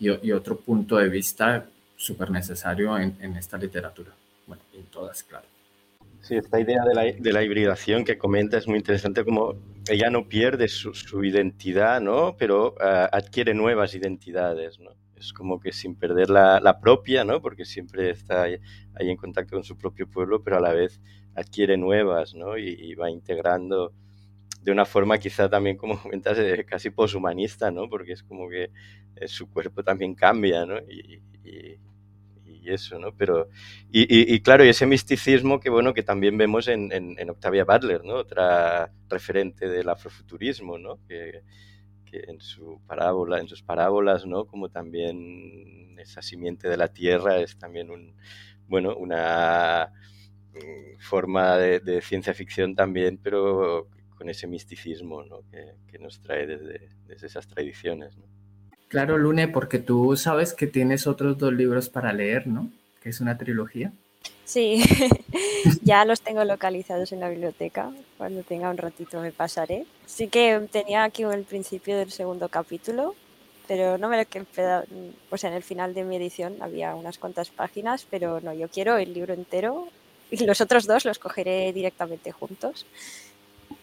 y, 0.00 0.08
y 0.26 0.32
otro 0.32 0.56
punto 0.56 0.96
de 0.96 1.10
vista 1.10 1.66
súper 1.94 2.30
necesario 2.30 2.96
en, 2.96 3.18
en, 3.20 3.36
esta 3.36 3.58
literatura. 3.58 4.12
Bueno, 4.46 4.62
en 4.72 4.84
todas, 4.84 5.22
claro. 5.22 5.46
Sí, 6.26 6.34
esta 6.34 6.58
idea 6.58 6.82
de 6.84 6.92
la, 6.92 7.04
de 7.04 7.32
la 7.32 7.44
hibridación 7.44 8.04
que 8.04 8.18
comenta 8.18 8.58
es 8.58 8.66
muy 8.66 8.78
interesante, 8.78 9.24
como 9.24 9.54
ella 9.88 10.10
no 10.10 10.28
pierde 10.28 10.66
su, 10.66 10.92
su 10.92 11.22
identidad, 11.22 12.00
¿no? 12.00 12.36
Pero 12.36 12.72
uh, 12.72 13.06
adquiere 13.12 13.54
nuevas 13.54 13.94
identidades, 13.94 14.80
¿no? 14.80 14.90
Es 15.16 15.32
como 15.32 15.60
que 15.60 15.70
sin 15.70 15.94
perder 15.94 16.28
la, 16.30 16.58
la 16.58 16.80
propia, 16.80 17.22
¿no? 17.22 17.40
Porque 17.40 17.64
siempre 17.64 18.10
está 18.10 18.42
ahí, 18.42 18.58
ahí, 18.94 19.08
en 19.08 19.16
contacto 19.16 19.54
con 19.54 19.62
su 19.62 19.78
propio 19.78 20.10
pueblo, 20.10 20.42
pero 20.42 20.56
a 20.56 20.60
la 20.60 20.72
vez 20.72 21.00
adquiere 21.36 21.76
nuevas, 21.76 22.34
¿no? 22.34 22.58
Y, 22.58 22.92
va 22.96 23.08
integrando 23.08 23.92
de 24.62 24.72
una 24.72 24.84
forma 24.84 25.18
quizá 25.18 25.48
también, 25.48 25.76
como 25.76 25.96
comentas, 26.02 26.36
eh, 26.40 26.64
casi 26.68 26.90
poshumanista, 26.90 27.70
¿no? 27.70 27.88
Porque 27.88 28.14
es 28.14 28.24
como 28.24 28.48
que 28.48 28.70
eh, 29.14 29.28
su 29.28 29.48
cuerpo 29.48 29.84
también 29.84 30.16
cambia, 30.16 30.66
¿no? 30.66 30.78
Y, 30.78 31.22
eso, 32.70 32.98
¿no? 32.98 33.14
Pero, 33.14 33.48
y, 33.90 34.40
claro, 34.40 34.64
y 34.64 34.68
ese 34.68 34.86
misticismo 34.86 35.60
que, 35.60 35.70
bueno, 35.70 35.94
que 35.94 36.02
también 36.02 36.36
vemos 36.38 36.68
en, 36.68 36.92
en, 36.92 37.30
Octavia 37.30 37.64
Butler, 37.64 38.04
¿no? 38.04 38.14
Otra 38.14 38.92
referente 39.08 39.68
del 39.68 39.88
afrofuturismo, 39.88 40.78
¿no? 40.78 40.98
Que, 41.06 41.42
en 42.12 42.40
su 42.40 42.80
parábola, 42.86 43.40
en 43.40 43.48
sus 43.48 43.62
parábolas, 43.62 44.24
¿no? 44.24 44.46
Como 44.46 44.70
también 44.70 45.98
esa 45.98 46.22
simiente 46.22 46.66
de 46.66 46.78
la 46.78 46.88
tierra 46.88 47.38
es 47.38 47.58
también 47.58 47.90
un, 47.90 48.14
bueno, 48.68 48.96
una 48.96 49.92
mm, 50.54 50.98
forma 50.98 51.58
de, 51.58 52.00
ciencia 52.00 52.32
ficción 52.32 52.74
también, 52.74 53.18
pero 53.18 53.88
con 54.16 54.30
ese 54.30 54.46
misticismo 54.46 55.24
¿no? 55.24 55.42
que, 55.50 55.74
que, 55.86 55.98
nos 55.98 56.20
trae 56.22 56.46
desde, 56.46 56.88
desde 57.06 57.26
esas 57.26 57.46
tradiciones. 57.46 58.16
¿no? 58.16 58.24
Claro, 58.88 59.18
Lune, 59.18 59.48
porque 59.48 59.78
tú 59.78 60.16
sabes 60.16 60.52
que 60.52 60.66
tienes 60.66 61.06
otros 61.06 61.38
dos 61.38 61.52
libros 61.52 61.88
para 61.88 62.12
leer, 62.12 62.46
¿no? 62.46 62.70
Que 63.02 63.08
es 63.08 63.20
una 63.20 63.36
trilogía. 63.36 63.92
Sí, 64.44 64.80
ya 65.82 66.04
los 66.04 66.20
tengo 66.20 66.44
localizados 66.44 67.10
en 67.10 67.20
la 67.20 67.28
biblioteca. 67.28 67.90
Cuando 68.16 68.42
tenga 68.42 68.70
un 68.70 68.76
ratito 68.76 69.20
me 69.20 69.32
pasaré. 69.32 69.86
Sí 70.06 70.28
que 70.28 70.68
tenía 70.70 71.02
aquí 71.02 71.24
el 71.24 71.42
principio 71.42 71.98
del 71.98 72.12
segundo 72.12 72.48
capítulo, 72.48 73.16
pero 73.66 73.98
no 73.98 74.08
me 74.08 74.18
lo 74.18 74.24
quedado. 74.24 74.84
O 75.30 75.36
sea, 75.36 75.50
en 75.50 75.56
el 75.56 75.64
final 75.64 75.92
de 75.94 76.04
mi 76.04 76.16
edición 76.16 76.56
había 76.60 76.94
unas 76.94 77.18
cuantas 77.18 77.50
páginas, 77.50 78.06
pero 78.08 78.40
no, 78.40 78.54
yo 78.54 78.68
quiero 78.68 78.96
el 78.98 79.12
libro 79.12 79.34
entero 79.34 79.88
y 80.30 80.44
los 80.44 80.60
otros 80.60 80.86
dos 80.86 81.04
los 81.04 81.18
cogeré 81.18 81.72
directamente 81.72 82.30
juntos. 82.30 82.86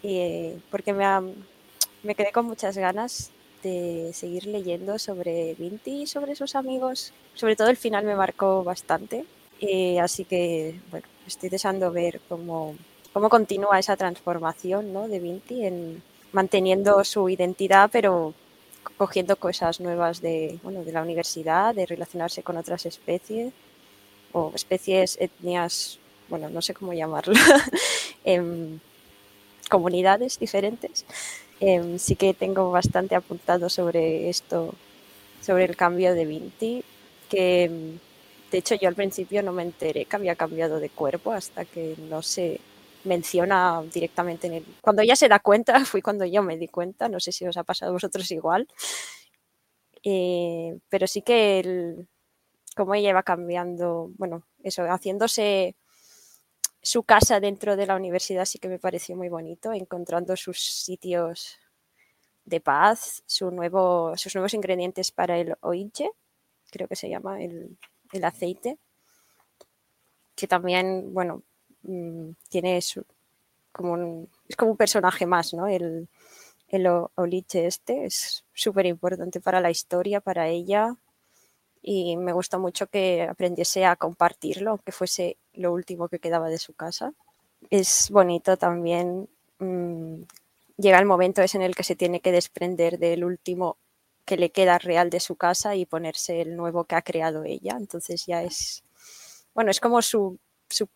Y, 0.02 0.52
porque 0.70 0.94
me, 0.94 1.04
ha, 1.04 1.22
me 2.02 2.14
quedé 2.14 2.32
con 2.32 2.46
muchas 2.46 2.78
ganas 2.78 3.30
de 3.64 4.12
seguir 4.14 4.46
leyendo 4.46 4.98
sobre 5.00 5.54
Vinti 5.54 6.02
y 6.02 6.06
sobre 6.06 6.36
sus 6.36 6.54
amigos. 6.54 7.12
Sobre 7.34 7.56
todo 7.56 7.68
el 7.70 7.76
final 7.76 8.04
me 8.04 8.14
marcó 8.14 8.62
bastante. 8.62 9.24
Y 9.58 9.98
así 9.98 10.24
que, 10.24 10.80
bueno, 10.92 11.06
estoy 11.26 11.48
deseando 11.48 11.90
ver 11.90 12.20
cómo, 12.28 12.76
cómo 13.12 13.28
continúa 13.28 13.80
esa 13.80 13.96
transformación 13.96 14.92
¿no? 14.92 15.08
de 15.08 15.18
Vinti 15.18 15.64
en 15.64 16.02
manteniendo 16.32 17.02
su 17.04 17.28
identidad, 17.28 17.88
pero 17.90 18.34
cogiendo 18.96 19.36
cosas 19.36 19.80
nuevas 19.80 20.20
de, 20.20 20.58
bueno, 20.62 20.84
de 20.84 20.92
la 20.92 21.02
universidad, 21.02 21.74
de 21.74 21.86
relacionarse 21.86 22.42
con 22.42 22.56
otras 22.56 22.86
especies 22.86 23.52
o 24.32 24.52
especies, 24.54 25.16
etnias, 25.20 25.98
bueno, 26.28 26.50
no 26.50 26.60
sé 26.60 26.74
cómo 26.74 26.92
llamarlo, 26.92 27.34
em, 28.24 28.78
comunidades 29.70 30.38
diferentes. 30.38 31.04
Em, 31.60 31.98
sí 31.98 32.16
que 32.16 32.34
tengo 32.34 32.70
bastante 32.70 33.14
apuntado 33.14 33.68
sobre 33.68 34.28
esto, 34.28 34.74
sobre 35.40 35.64
el 35.64 35.76
cambio 35.76 36.14
de 36.14 36.26
Vinti, 36.26 36.84
que 37.28 37.64
em, 37.64 37.98
de 38.50 38.58
hecho 38.58 38.74
yo 38.74 38.88
al 38.88 38.94
principio 38.94 39.42
no 39.42 39.52
me 39.52 39.62
enteré 39.62 40.04
que 40.04 40.16
había 40.16 40.36
cambiado 40.36 40.80
de 40.80 40.90
cuerpo 40.90 41.32
hasta 41.32 41.64
que 41.64 41.94
no 42.10 42.22
se 42.22 42.60
menciona 43.04 43.82
directamente 43.92 44.46
en 44.46 44.54
el... 44.54 44.64
Cuando 44.80 45.02
ella 45.02 45.16
se 45.16 45.28
da 45.28 45.38
cuenta, 45.38 45.84
fui 45.84 46.02
cuando 46.02 46.24
yo 46.24 46.42
me 46.42 46.56
di 46.58 46.68
cuenta, 46.68 47.08
no 47.08 47.20
sé 47.20 47.32
si 47.32 47.46
os 47.46 47.56
ha 47.56 47.64
pasado 47.64 47.90
a 47.90 47.94
vosotros 47.94 48.30
igual, 48.30 48.66
eh, 50.02 50.78
pero 50.88 51.06
sí 51.06 51.22
que 51.22 51.60
el, 51.60 52.08
como 52.76 52.94
ella 52.94 53.10
iba 53.10 53.22
cambiando, 53.22 54.10
bueno, 54.16 54.42
eso, 54.62 54.84
haciéndose 54.84 55.76
su 56.84 57.02
casa 57.02 57.40
dentro 57.40 57.76
de 57.76 57.86
la 57.86 57.96
universidad 57.96 58.44
sí 58.44 58.58
que 58.58 58.68
me 58.68 58.78
pareció 58.78 59.16
muy 59.16 59.30
bonito, 59.30 59.72
encontrando 59.72 60.36
sus 60.36 60.60
sitios 60.60 61.58
de 62.44 62.60
paz, 62.60 63.22
sus 63.24 63.50
nuevos 63.50 64.52
ingredientes 64.52 65.10
para 65.10 65.38
el 65.38 65.56
oiche, 65.62 66.10
creo 66.70 66.86
que 66.86 66.94
se 66.94 67.08
llama 67.08 67.42
el, 67.42 67.78
el 68.12 68.24
aceite, 68.24 68.76
que 70.36 70.46
también, 70.46 71.14
bueno, 71.14 71.42
mm, 71.84 72.32
tiene 72.50 72.82
su, 72.82 73.02
como 73.72 74.28
es 74.46 74.54
como 74.54 74.72
un 74.72 74.76
personaje 74.76 75.24
más, 75.24 75.54
¿no? 75.54 75.66
El, 75.66 76.06
el 76.68 76.86
oliche 77.14 77.66
este 77.66 78.04
es 78.04 78.44
súper 78.52 78.84
importante 78.84 79.40
para 79.40 79.62
la 79.62 79.70
historia, 79.70 80.20
para 80.20 80.48
ella, 80.48 80.94
y 81.86 82.16
me 82.16 82.32
gustó 82.32 82.58
mucho 82.58 82.86
que 82.86 83.22
aprendiese 83.22 83.84
a 83.84 83.96
compartirlo, 83.96 84.70
aunque 84.70 84.90
fuese 84.90 85.36
lo 85.52 85.70
último 85.70 86.08
que 86.08 86.18
quedaba 86.18 86.48
de 86.48 86.58
su 86.58 86.72
casa. 86.72 87.12
Es 87.68 88.08
bonito 88.10 88.56
también, 88.56 89.28
mm, 89.58 90.22
llega 90.78 90.98
el 90.98 91.04
momento 91.04 91.42
es 91.42 91.54
en 91.54 91.60
el 91.60 91.74
que 91.74 91.82
se 91.84 91.94
tiene 91.94 92.20
que 92.20 92.32
desprender 92.32 92.98
del 92.98 93.22
último 93.22 93.76
que 94.24 94.38
le 94.38 94.50
queda 94.50 94.78
real 94.78 95.10
de 95.10 95.20
su 95.20 95.36
casa 95.36 95.76
y 95.76 95.84
ponerse 95.84 96.40
el 96.40 96.56
nuevo 96.56 96.84
que 96.84 96.94
ha 96.94 97.02
creado 97.02 97.44
ella. 97.44 97.76
Entonces 97.78 98.24
ya 98.26 98.42
es, 98.42 98.82
bueno, 99.54 99.70
es 99.70 99.80
como 99.80 100.00
su, 100.00 100.38
su 100.70 100.88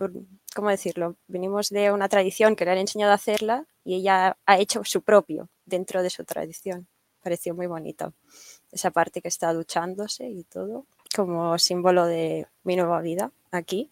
¿cómo 0.55 0.71
decirlo? 0.71 1.17
Venimos 1.27 1.69
de 1.69 1.93
una 1.93 2.09
tradición 2.09 2.57
que 2.57 2.65
le 2.65 2.71
han 2.71 2.79
enseñado 2.79 3.13
a 3.13 3.17
hacerla 3.17 3.67
y 3.85 3.97
ella 3.97 4.39
ha 4.47 4.59
hecho 4.59 4.83
su 4.85 5.03
propio 5.03 5.51
dentro 5.67 6.03
de 6.03 6.09
su 6.09 6.25
tradición. 6.25 6.89
Pareció 7.23 7.55
muy 7.55 7.67
bonito 7.67 8.15
esa 8.73 8.91
parte 8.91 9.21
que 9.23 9.29
está 9.29 9.53
duchándose 9.53 10.29
y 10.29 10.45
todo, 10.45 10.85
como 11.15 11.59
símbolo 11.59 12.07
de 12.07 12.47
mi 12.65 12.77
nueva 12.77 13.01
vida 13.01 13.31
aquí. 13.51 13.91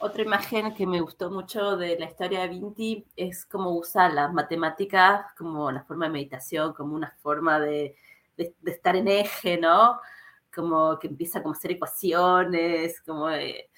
Otra 0.00 0.22
imagen 0.22 0.74
que 0.74 0.86
me 0.86 1.00
gustó 1.00 1.30
mucho 1.30 1.76
de 1.76 1.98
la 1.98 2.06
historia 2.06 2.40
de 2.40 2.48
Vinti 2.48 3.04
es 3.16 3.44
cómo 3.44 3.76
usa 3.76 4.08
las 4.08 4.32
matemáticas 4.32 5.26
como 5.36 5.66
una 5.66 5.84
forma 5.84 6.06
de 6.06 6.12
meditación, 6.12 6.72
como 6.72 6.94
una 6.94 7.14
forma 7.22 7.60
de, 7.60 7.96
estar 8.64 8.96
en 8.96 9.08
eje, 9.08 9.58
¿no? 9.58 10.00
Como 10.54 10.98
que 10.98 11.08
empieza 11.08 11.42
como 11.42 11.54
a 11.54 11.58
hacer 11.58 11.72
ecuaciones, 11.72 13.00
como 13.02 13.28
eh, 13.30 13.68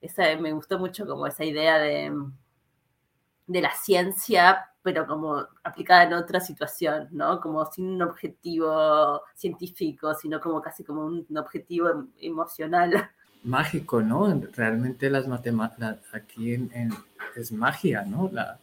esa, 0.00 0.36
me 0.36 0.52
gustó 0.52 0.78
mucho 0.78 1.06
como 1.06 1.26
esa 1.26 1.44
idea 1.44 1.78
de, 1.78 2.12
de 3.46 3.60
la 3.62 3.74
ciencia 3.74 4.67
pero 4.82 5.06
como 5.06 5.46
aplicada 5.64 6.04
en 6.04 6.12
otra 6.14 6.40
situación, 6.40 7.08
¿no? 7.10 7.40
Como 7.40 7.64
sin 7.66 7.88
un 7.88 8.02
objetivo 8.02 9.22
científico, 9.34 10.14
sino 10.14 10.40
como 10.40 10.62
casi 10.62 10.84
como 10.84 11.04
un, 11.04 11.26
objetivo 11.36 11.90
em, 11.90 12.08
emocional. 12.20 13.10
Mágico, 13.44 14.02
¿no? 14.02 14.40
Realmente 14.54 15.10
las 15.10 15.26
matemáticas, 15.26 15.98
aquí 16.12 16.54
en, 16.54 16.92
es 17.36 17.52
magia, 17.52 18.02
¿no? 18.02 18.30
La, 18.32 18.58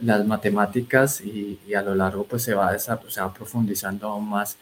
las 0.00 0.26
matemáticas 0.26 1.20
y, 1.20 1.60
y, 1.66 1.74
a 1.74 1.82
lo 1.82 1.94
largo 1.94 2.24
pues 2.24 2.42
se 2.42 2.54
va, 2.54 2.76
se 2.78 2.90
va 2.90 3.32
profundizando 3.32 4.08
aún 4.08 4.28
más 4.28 4.56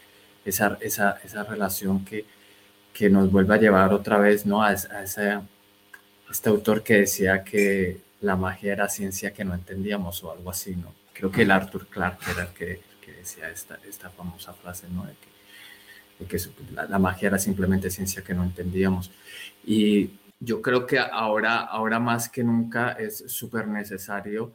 esa, 0.45 0.77
esa, 0.81 1.17
esa 1.23 1.43
relación 1.43 2.03
que, 2.03 2.25
que, 2.93 3.09
nos 3.09 3.31
vuelve 3.31 3.55
a 3.55 3.57
llevar 3.57 3.93
otra 3.93 4.17
vez, 4.17 4.45
¿no? 4.45 4.61
A, 4.61 4.69
a 4.69 5.03
ese, 5.03 5.39
este 6.29 6.49
autor 6.49 6.83
que 6.83 6.95
decía 6.95 7.43
que 7.43 8.01
la 8.21 8.35
magia 8.35 8.73
era 8.73 8.89
ciencia 8.89 9.33
que 9.33 9.45
no 9.45 9.53
entendíamos 9.53 10.23
o 10.23 10.31
algo 10.31 10.49
así, 10.49 10.75
¿no? 10.75 10.93
Creo 11.13 11.31
que 11.31 11.43
el 11.43 11.51
Arthur 11.51 11.87
Clarke 11.87 12.31
era 12.31 12.43
el 12.43 12.49
que, 12.49 12.81
decía 13.17 13.49
esta, 13.49 13.79
esta 13.87 14.09
famosa 14.09 14.53
frase, 14.53 14.87
¿no? 14.89 15.05
De 15.05 15.15
que, 16.27 16.37
la, 16.73 16.99
magia 16.99 17.27
era 17.27 17.39
simplemente 17.39 17.89
ciencia 17.89 18.23
que 18.23 18.33
no 18.33 18.43
entendíamos. 18.43 19.11
Y 19.65 20.11
yo 20.39 20.61
creo 20.61 20.85
que 20.85 20.99
ahora, 20.99 21.59
ahora 21.59 21.99
más 21.99 22.29
que 22.29 22.43
nunca 22.43 22.91
es 22.93 23.23
súper 23.27 23.67
necesario 23.67 24.53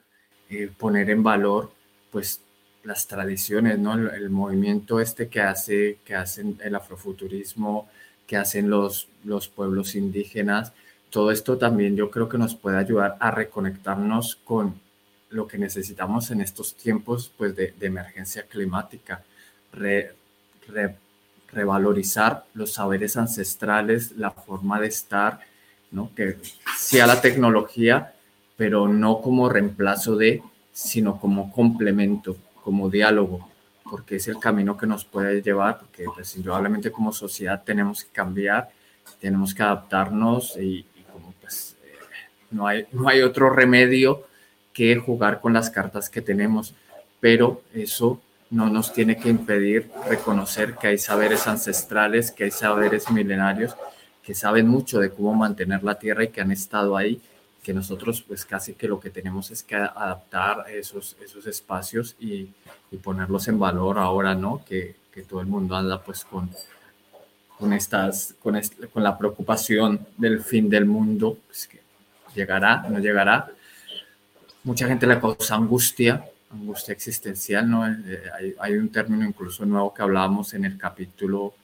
eh, 0.49 0.71
poner 0.77 1.11
en 1.11 1.23
valor, 1.23 1.73
pues, 2.11 2.41
las 2.85 3.07
tradiciones, 3.07 3.79
¿no? 3.79 3.95
El, 3.95 4.31
movimiento 4.31 5.01
este 5.01 5.29
que 5.29 5.41
hace, 5.41 5.99
que 6.05 6.15
hacen 6.15 6.59
el 6.63 6.75
afrofuturismo, 6.75 7.89
que 8.27 8.37
hacen 8.37 8.71
los, 8.71 9.09
los 9.25 9.49
pueblos 9.49 9.95
indígenas, 9.95 10.73
todo 11.15 11.31
esto 11.31 11.57
también 11.57 11.95
yo 11.95 12.11
creo 12.11 12.29
que 12.29 12.39
nos 12.39 12.57
puede 12.57 12.77
ayudar 12.77 13.17
a 13.21 13.31
reconectarnos 13.31 14.35
con 14.45 14.75
lo 15.31 15.47
que 15.47 15.59
necesitamos 15.59 16.33
en 16.33 16.41
estos 16.41 16.75
tiempos 16.75 17.31
pues, 17.39 17.55
de, 17.55 17.73
emergencia 17.83 18.43
climática, 18.49 19.23
revalorizar 21.53 22.47
los 22.55 22.73
saberes 22.73 23.17
ancestrales, 23.17 24.17
la 24.17 24.33
forma 24.33 24.81
de 24.81 24.89
estar, 24.89 25.39
¿no? 25.93 26.11
que 26.17 26.37
sea 26.77 27.07
la 27.07 27.21
tecnología, 27.21 28.13
pero 28.57 28.89
no 28.89 29.21
como 29.21 29.49
reemplazo 29.49 30.17
de, 30.17 30.43
sino 30.73 31.21
como 31.21 31.53
complemento, 31.53 32.37
como 32.65 32.91
diálogo, 32.91 33.49
porque 33.89 34.17
es 34.17 34.27
el 34.27 34.41
camino 34.41 34.77
que 34.77 34.89
nos 34.89 35.05
puede 35.05 35.43
llevar, 35.43 35.79
porque 35.79 36.07
pues, 36.13 36.35
indudablemente 36.35 36.91
como 36.91 37.13
sociedad 37.13 37.63
tenemos 37.65 38.03
que 38.03 38.11
cambiar, 38.11 38.73
tenemos 39.21 39.55
que 39.55 39.63
adaptarnos 39.63 40.57
y, 40.57 40.85
no 42.55 42.67
hay, 42.67 42.87
no 42.93 43.09
hay 43.09 43.21
otro 43.23 43.51
remedio 43.51 44.25
que 44.73 44.97
jugar 44.97 45.41
con 45.41 45.53
las 45.53 45.71
cartas 45.71 46.09
que 46.09 46.23
tenemos, 46.23 46.75
pero 47.21 47.63
eso 47.75 48.21
no 48.51 48.71
nos 48.71 48.93
tiene 48.93 49.17
que 49.17 49.29
impedir 49.29 49.91
reconocer 50.09 50.75
que 50.75 50.89
hay 50.89 50.99
saberes 50.99 51.47
ancestrales, 51.47 52.31
que 52.31 52.45
hay 52.45 52.51
saberes 52.51 53.11
milenarios, 53.11 53.75
que 54.23 54.35
saben 54.35 54.69
mucho 54.69 55.01
de 55.01 55.11
cómo 55.11 55.35
mantener 55.35 55.83
la 55.83 55.99
tierra 55.99 56.25
y 56.25 56.29
que 56.29 56.41
han 56.41 56.53
estado 56.53 56.97
ahí, 56.97 57.21
que 57.63 57.73
nosotros 57.73 58.23
pues 58.23 58.45
casi 58.45 58.75
que 58.75 58.89
lo 58.89 59.01
que 59.01 59.11
tenemos 59.11 59.51
es 59.51 59.63
que 59.63 59.75
adaptar 59.75 60.67
esos, 60.71 61.17
esos 61.25 61.47
espacios 61.47 62.17
y, 62.21 62.51
ponerlos 63.03 63.49
en 63.49 63.59
valor 63.59 63.99
ahora, 63.99 64.37
¿no? 64.37 64.65
Que, 64.65 64.95
todo 65.29 65.41
el 65.41 65.47
mundo 65.47 65.77
anda 65.77 66.03
pues 66.03 66.25
con, 66.25 66.51
con, 67.57 67.73
estas, 67.73 68.35
con, 68.43 68.61
con 68.93 69.03
la 69.03 69.17
preocupación 69.17 70.05
del 70.17 70.41
fin 70.43 70.69
del 70.69 70.87
mundo, 70.87 71.39
pues 71.47 71.69
que 71.69 71.84
llegará, 72.35 72.87
no 72.89 72.99
llegará. 72.99 73.51
Mucha 74.65 74.87
gente 74.87 75.07
le 75.07 75.21
causa 75.21 75.55
angustia, 75.55 76.25
angustia 76.51 76.93
existencial, 76.93 77.71
¿no? 77.71 77.87
Eh, 77.87 78.55
hay, 78.61 78.75
un 78.75 78.89
término 78.89 79.25
incluso 79.27 79.65
nuevo 79.67 79.93
que 79.93 80.03
hablábamos 80.03 80.55
en 80.55 80.65
el 80.65 80.79
capítulo, 80.79 81.55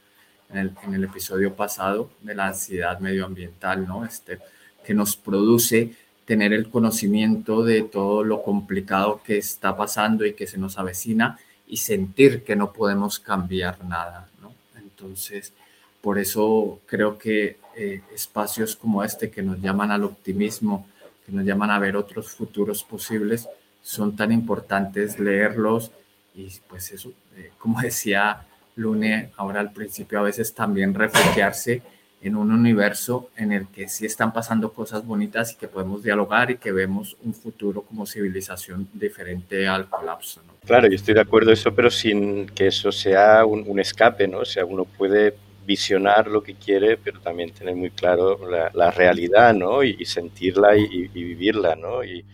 en 0.50 0.58
el, 0.58 0.72
en 0.82 0.94
el, 0.94 1.04
episodio 1.04 1.54
pasado, 1.54 2.10
de 2.20 2.34
la 2.34 2.48
ansiedad 2.48 2.98
medioambiental, 3.00 3.86
¿no? 3.86 4.04
Este, 4.04 4.38
que 4.84 4.94
nos 4.94 5.16
produce 5.16 5.94
tener 6.24 6.52
el 6.52 6.70
conocimiento 6.70 7.64
de 7.64 7.82
todo 7.82 8.22
lo 8.22 8.42
complicado 8.42 9.20
que 9.24 9.38
está 9.38 9.76
pasando 9.76 10.24
y 10.24 10.34
que 10.34 10.46
se 10.46 10.58
nos 10.58 10.78
avecina 10.78 11.38
y 11.66 11.78
sentir 11.78 12.44
que 12.44 12.56
no 12.56 12.72
podemos 12.72 13.18
cambiar 13.18 13.84
nada, 13.84 14.28
¿no? 14.40 14.52
Entonces, 14.76 15.52
por 16.00 16.18
eso 16.18 16.80
creo 16.86 17.18
que 17.18 17.58
eh, 17.76 18.00
espacios 18.14 18.76
como 18.76 19.04
este 19.04 19.30
que 19.30 19.42
nos 19.42 19.60
llaman 19.60 19.90
al 19.90 20.04
optimismo, 20.04 20.86
que 21.24 21.32
nos 21.32 21.44
llaman 21.44 21.70
a 21.70 21.78
ver 21.78 21.96
otros 21.96 22.30
futuros 22.30 22.82
posibles, 22.82 23.48
son 23.82 24.16
tan 24.16 24.32
importantes 24.32 25.18
leerlos 25.18 25.92
y 26.34 26.48
pues 26.68 26.92
eso, 26.92 27.12
eh, 27.36 27.50
como 27.58 27.80
decía 27.82 28.46
Lune 28.76 29.30
ahora 29.36 29.60
al 29.60 29.72
principio, 29.72 30.18
a 30.18 30.22
veces 30.22 30.54
también 30.54 30.94
refugiarse 30.94 31.82
en 32.22 32.36
un 32.36 32.52
universo 32.52 33.30
en 33.36 33.52
el 33.52 33.68
que 33.68 33.88
sí 33.88 34.04
están 34.04 34.32
pasando 34.32 34.72
cosas 34.72 35.06
bonitas 35.06 35.52
y 35.52 35.56
que 35.56 35.68
podemos 35.68 36.02
dialogar 36.02 36.50
y 36.50 36.58
que 36.58 36.70
vemos 36.70 37.16
un 37.24 37.32
futuro 37.32 37.82
como 37.82 38.04
civilización 38.04 38.88
diferente 38.92 39.66
al 39.66 39.88
colapso. 39.88 40.42
Claro, 40.66 40.86
yo 40.86 40.96
estoy 40.96 41.14
de 41.14 41.22
acuerdo 41.22 41.50
eso, 41.50 41.74
pero 41.74 41.90
sin 41.90 42.46
que 42.46 42.66
eso 42.66 42.92
sea 42.92 43.46
un, 43.46 43.64
un 43.66 43.80
escape, 43.80 44.28
¿no? 44.28 44.40
O 44.40 44.44
sea, 44.44 44.66
uno 44.66 44.84
puede 44.84 45.34
visionar 45.70 46.26
lo 46.26 46.42
que 46.42 46.56
quiere, 46.56 46.96
pero 46.96 47.20
también 47.20 47.52
tener 47.52 47.76
muy 47.76 47.90
claro 47.90 48.40
la, 48.74 48.90
realidad, 48.90 49.54
¿no? 49.54 49.84
Y, 49.84 50.04
sentirla 50.04 50.76
y, 50.76 51.06
vivirla, 51.06 51.76
¿no? 51.76 52.02
Y, 52.02 52.24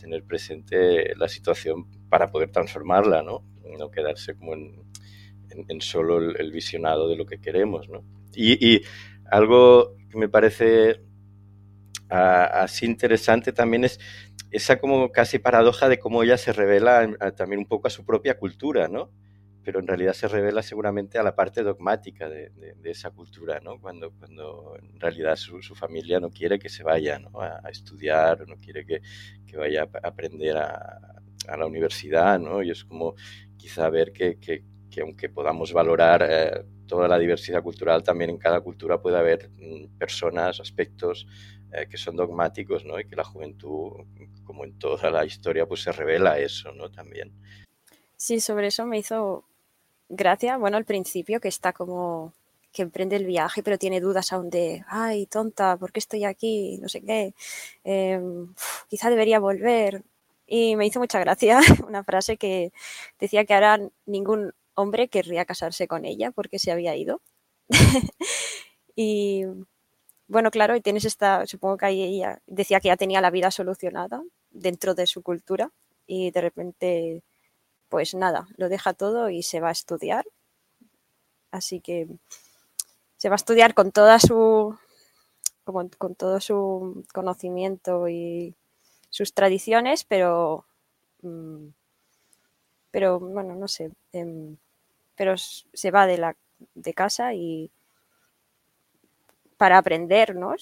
tener 0.00 0.24
presente 0.24 1.14
la 1.16 1.28
situación 1.28 1.86
para 2.08 2.26
poder 2.32 2.50
transformarla, 2.50 3.22
¿no? 3.22 3.44
No 3.78 3.88
quedarse 3.88 4.34
como 4.34 4.54
en, 4.54 4.82
en, 5.68 5.80
solo 5.80 6.18
el, 6.18 6.50
visionado 6.50 7.08
de 7.08 7.16
lo 7.16 7.24
que 7.24 7.38
queremos. 7.38 7.88
¿no? 7.88 8.02
Y, 8.34 8.82
algo 9.30 9.94
que 10.10 10.18
me 10.18 10.28
parece 10.28 11.02
así 12.08 12.84
interesante 12.84 13.52
también 13.52 13.84
es 13.84 14.00
esa 14.50 14.78
como 14.78 15.10
casi 15.12 15.38
paradoja 15.38 15.88
de 15.88 15.98
cómo 15.98 16.22
ella 16.22 16.36
se 16.36 16.52
revela 16.52 17.08
también 17.36 17.60
un 17.60 17.66
poco 17.66 17.86
a 17.86 17.90
su 17.90 18.04
propia 18.04 18.38
cultura, 18.38 18.88
¿no? 18.88 19.10
Pero 19.66 19.80
en 19.80 19.88
realidad 19.88 20.12
se 20.12 20.28
revela 20.28 20.62
seguramente 20.62 21.18
a 21.18 21.24
la 21.24 21.34
parte 21.34 21.64
dogmática 21.64 22.28
de, 22.28 22.52
esa 22.84 23.10
cultura, 23.10 23.58
¿no? 23.58 23.80
Cuando, 23.80 24.12
cuando 24.12 24.76
en 24.80 25.00
realidad 25.00 25.34
su, 25.34 25.60
familia 25.74 26.20
no 26.20 26.30
quiere 26.30 26.56
que 26.56 26.68
se 26.68 26.84
vaya 26.84 27.20
a, 27.34 27.68
estudiar, 27.68 28.46
no 28.46 28.58
quiere 28.58 28.86
que, 28.86 29.02
que 29.44 29.56
vaya 29.56 29.82
a 29.82 30.06
aprender 30.06 30.56
a, 30.56 31.00
a, 31.48 31.56
la 31.56 31.66
universidad, 31.66 32.38
¿no? 32.38 32.62
Y 32.62 32.70
es 32.70 32.84
como 32.84 33.16
quizá 33.56 33.90
ver 33.90 34.12
que, 34.12 34.38
que, 34.38 34.62
aunque 35.00 35.30
podamos 35.30 35.72
valorar 35.72 36.24
eh, 36.30 36.64
toda 36.86 37.08
la 37.08 37.18
diversidad 37.18 37.60
cultural, 37.60 38.04
también 38.04 38.30
en 38.30 38.38
cada 38.38 38.60
cultura 38.60 39.02
puede 39.02 39.18
haber 39.18 39.50
mm, 39.50 39.98
personas, 39.98 40.60
aspectos 40.60 41.26
eh, 41.72 41.88
que 41.90 41.96
son 41.96 42.14
dogmáticos, 42.14 42.84
¿no? 42.84 43.00
Y 43.00 43.04
que 43.08 43.16
la 43.16 43.24
juventud, 43.24 44.06
como 44.44 44.64
en 44.64 44.78
toda 44.78 45.10
la 45.10 45.24
historia, 45.24 45.66
pues 45.66 45.82
se 45.82 45.90
revela 45.90 46.38
eso, 46.38 46.70
¿no? 46.70 46.88
También. 46.88 47.32
Sí, 48.14 48.38
sobre 48.38 48.68
eso 48.68 48.86
me 48.86 48.98
hizo 48.98 49.44
gracia, 50.08 50.56
bueno, 50.56 50.76
al 50.76 50.84
principio 50.84 51.40
que 51.40 51.48
está 51.48 51.72
como 51.72 52.32
que 52.72 52.82
emprende 52.82 53.16
el 53.16 53.26
viaje, 53.26 53.62
pero 53.62 53.78
tiene 53.78 54.00
dudas 54.00 54.32
aún 54.32 54.50
de, 54.50 54.84
ay, 54.88 55.26
tonta, 55.26 55.76
¿por 55.78 55.92
qué 55.92 56.00
estoy 56.00 56.24
aquí? 56.24 56.78
No 56.82 56.88
sé 56.88 57.00
qué, 57.02 57.34
em, 57.84 58.54
quizá 58.88 59.10
debería 59.10 59.40
volver. 59.40 60.04
Y 60.46 60.76
me 60.76 60.86
hizo 60.86 61.00
mucha 61.00 61.18
gracia 61.20 61.58
una 61.88 62.04
frase 62.04 62.36
que 62.36 62.72
decía 63.18 63.44
que 63.44 63.54
ahora 63.54 63.80
ningún 64.06 64.52
hombre 64.74 65.08
querría 65.08 65.44
casarse 65.46 65.88
con 65.88 66.04
ella 66.04 66.30
porque 66.32 66.58
se 66.58 66.70
había 66.72 66.94
ido. 66.96 67.22
y 68.96 69.44
bueno, 70.28 70.50
claro, 70.50 70.76
y 70.76 70.80
tienes 70.80 71.04
esta, 71.04 71.46
supongo 71.46 71.76
que 71.78 71.86
ahí 71.86 72.02
ella 72.02 72.40
decía 72.46 72.80
que 72.80 72.88
ya 72.88 72.96
tenía 72.96 73.20
la 73.20 73.30
vida 73.30 73.50
solucionada 73.50 74.22
dentro 74.50 74.94
de 74.94 75.06
su 75.06 75.22
cultura 75.22 75.70
y 76.06 76.30
de 76.30 76.40
repente 76.40 77.22
pues 77.88 78.14
nada, 78.14 78.48
lo 78.56 78.68
deja 78.68 78.92
todo 78.94 79.30
y 79.30 79.42
se 79.42 79.60
va 79.60 79.68
a 79.68 79.72
estudiar. 79.72 80.26
Así 81.50 81.80
que 81.80 82.08
se 83.16 83.28
va 83.28 83.34
a 83.34 83.36
estudiar 83.36 83.74
con 83.74 83.92
toda 83.92 84.18
su 84.18 84.76
con, 85.64 85.90
todo 86.14 86.40
su 86.40 87.04
conocimiento 87.12 88.08
y 88.08 88.54
sus 89.10 89.32
tradiciones, 89.34 90.04
pero 90.04 90.64
mm, 91.22 91.68
pero 92.90 93.20
bueno, 93.20 93.54
no 93.56 93.68
sé, 93.68 93.90
em, 94.12 94.56
pero 95.16 95.36
se 95.36 95.90
va 95.90 96.06
de 96.06 96.18
la 96.18 96.36
de 96.74 96.94
casa 96.94 97.34
y 97.34 97.70
para 99.56 99.78
aprender, 99.78 100.34
¿no? 100.34 100.54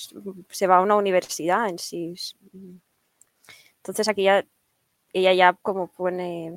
Se 0.51 0.67
va 0.67 0.79
a 0.79 0.83
una 0.83 0.97
universidad 0.97 1.69
en 1.69 1.79
sí. 1.79 2.15
Entonces 3.77 4.09
aquí 4.09 4.25
ya 4.25 4.45
ella 5.15 5.33
ya 5.33 5.55
como 5.63 5.91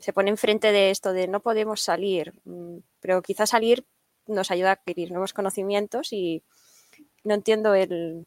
se 0.02 0.13
pone 0.13 0.30
enfrente 0.30 0.72
de 0.72 0.89
esto 0.89 1.13
de 1.13 1.28
no 1.28 1.41
podemos 1.41 1.82
salir, 1.82 2.34
mm, 2.43 2.80
pero 3.00 3.22
quizá 3.22 3.46
salir 3.46 3.86
nos 4.26 4.52
ayuda 4.52 4.70
a 4.72 4.74
adquirir 4.74 5.12
nuevos 5.12 5.32
conocimientos 5.32 6.12
y 6.12 6.43
no 7.24 7.36
entiendo 7.36 7.76
el, 7.76 8.26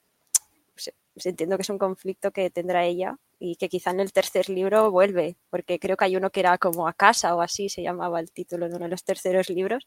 entiendo 1.16 1.56
que 1.56 1.62
es 1.62 1.70
un 1.70 1.78
conflicto 1.78 2.30
que 2.30 2.48
tendrá 2.48 2.84
ella 2.84 3.18
y 3.40 3.56
que 3.56 3.68
quizá 3.68 3.90
en 3.90 4.00
el 4.00 4.12
tercer 4.12 4.48
libro 4.48 4.90
vuelve, 4.90 5.36
porque 5.50 5.78
creo 5.78 5.96
que 5.96 6.04
hay 6.04 6.16
uno 6.16 6.30
que 6.30 6.40
era 6.40 6.58
como 6.58 6.86
a 6.86 6.92
casa 6.92 7.34
o 7.34 7.40
así 7.40 7.68
se 7.68 7.82
llamaba 7.82 8.20
el 8.20 8.30
título 8.30 8.68
de 8.68 8.76
uno 8.76 8.84
de 8.84 8.90
los 8.90 9.04
terceros 9.04 9.50
libros. 9.50 9.86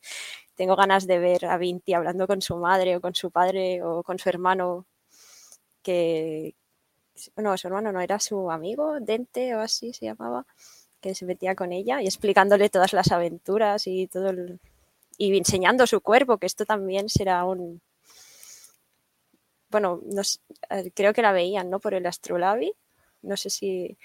Tengo 0.56 0.76
ganas 0.76 1.08
de 1.08 1.20
ver 1.20 1.46
a 1.46 1.58
Vinti 1.58 1.94
hablando 1.94 2.28
con 2.28 2.42
su 2.42 2.58
madre 2.58 2.98
o 2.98 3.02
con 3.02 3.16
su 3.16 3.32
padre 3.32 3.82
o 3.84 4.04
con 4.04 4.20
su 4.20 4.30
hermano 4.30 4.88
que, 5.84 6.56
no, 7.38 7.58
su 7.58 7.68
hermano 7.68 7.92
no 7.92 8.02
era 8.02 8.20
su 8.20 8.52
amigo, 8.52 9.00
Dente 9.00 9.56
o 9.56 9.60
así 9.60 9.94
se 9.94 10.06
llamaba, 10.06 10.46
que 11.02 11.16
se 11.16 11.26
metía 11.26 11.56
con 11.56 11.72
ella 11.72 12.02
y 12.02 12.06
explicándole 12.06 12.70
todas 12.70 12.94
las 12.94 13.12
aventuras 13.12 13.88
y 13.88 14.08
todo 14.08 14.30
el, 14.30 14.60
y 15.18 15.38
enseñando 15.38 15.88
su 15.88 16.02
cuerpo, 16.02 16.38
que 16.38 16.48
esto 16.48 16.66
también 16.66 17.10
será 17.10 17.46
un 17.46 17.82
bueno, 19.74 20.02
creo 20.94 21.14
que 21.14 21.24
la 21.24 21.32
veían, 21.32 21.70
¿no? 21.72 21.80
Por 21.80 21.96
el 21.96 22.06
astrolabi, 22.06 22.74
no 23.24 23.36
sé 23.38 23.50
si, 23.50 23.98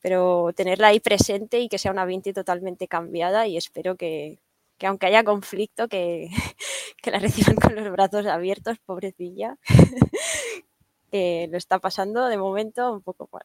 pero 0.00 0.52
tenerla 0.54 0.88
ahí 0.88 1.00
presente 1.00 1.58
y 1.60 1.68
que 1.68 1.78
sea 1.78 1.92
una 1.92 2.04
Vinti 2.04 2.32
totalmente 2.32 2.86
cambiada 2.88 3.46
y 3.48 3.56
espero 3.56 3.96
que, 3.96 4.38
que 4.78 4.86
aunque 4.86 5.06
haya 5.06 5.24
conflicto, 5.24 5.88
que, 5.88 6.30
que 7.02 7.10
la 7.10 7.18
reciban 7.18 7.56
con 7.56 7.74
los 7.74 7.90
brazos 7.90 8.26
abiertos, 8.26 8.78
pobrecilla, 8.86 9.58
lo 11.12 11.56
está 11.56 11.78
pasando 11.78 12.26
de 12.26 12.38
momento 12.38 12.92
un 12.92 13.02
poco 13.02 13.28
mal. 13.32 13.44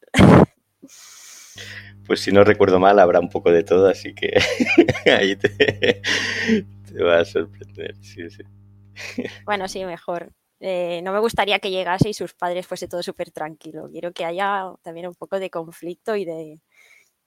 Pues 2.05 2.19
si 2.19 2.31
no 2.31 2.43
recuerdo 2.43 2.79
mal, 2.79 2.99
habrá 2.99 3.19
un 3.19 3.29
poco 3.29 3.51
de 3.51 3.63
todo, 3.63 3.87
así 3.87 4.13
que 4.13 4.33
ahí 5.05 5.35
te, 5.35 6.01
va 7.01 7.19
a 7.19 7.25
sorprender. 7.25 7.95
Bueno, 9.45 9.67
sí, 9.67 9.85
mejor. 9.85 10.33
Eh, 10.59 11.01
no 11.03 11.11
me 11.11 11.19
gustaría 11.19 11.59
que 11.59 11.71
llegase 11.71 12.09
y 12.09 12.13
sus 12.13 12.33
padres 12.33 12.67
fuese 12.67 12.87
todo 12.87 13.03
súper 13.03 13.31
tranquilo. 13.31 13.89
Quiero 13.91 14.11
que 14.13 14.25
haya 14.25 14.71
también 14.81 15.07
un 15.07 15.15
poco 15.15 15.39
de 15.39 15.49
conflicto 15.49 16.15
y 16.15 16.25
de, 16.25 16.59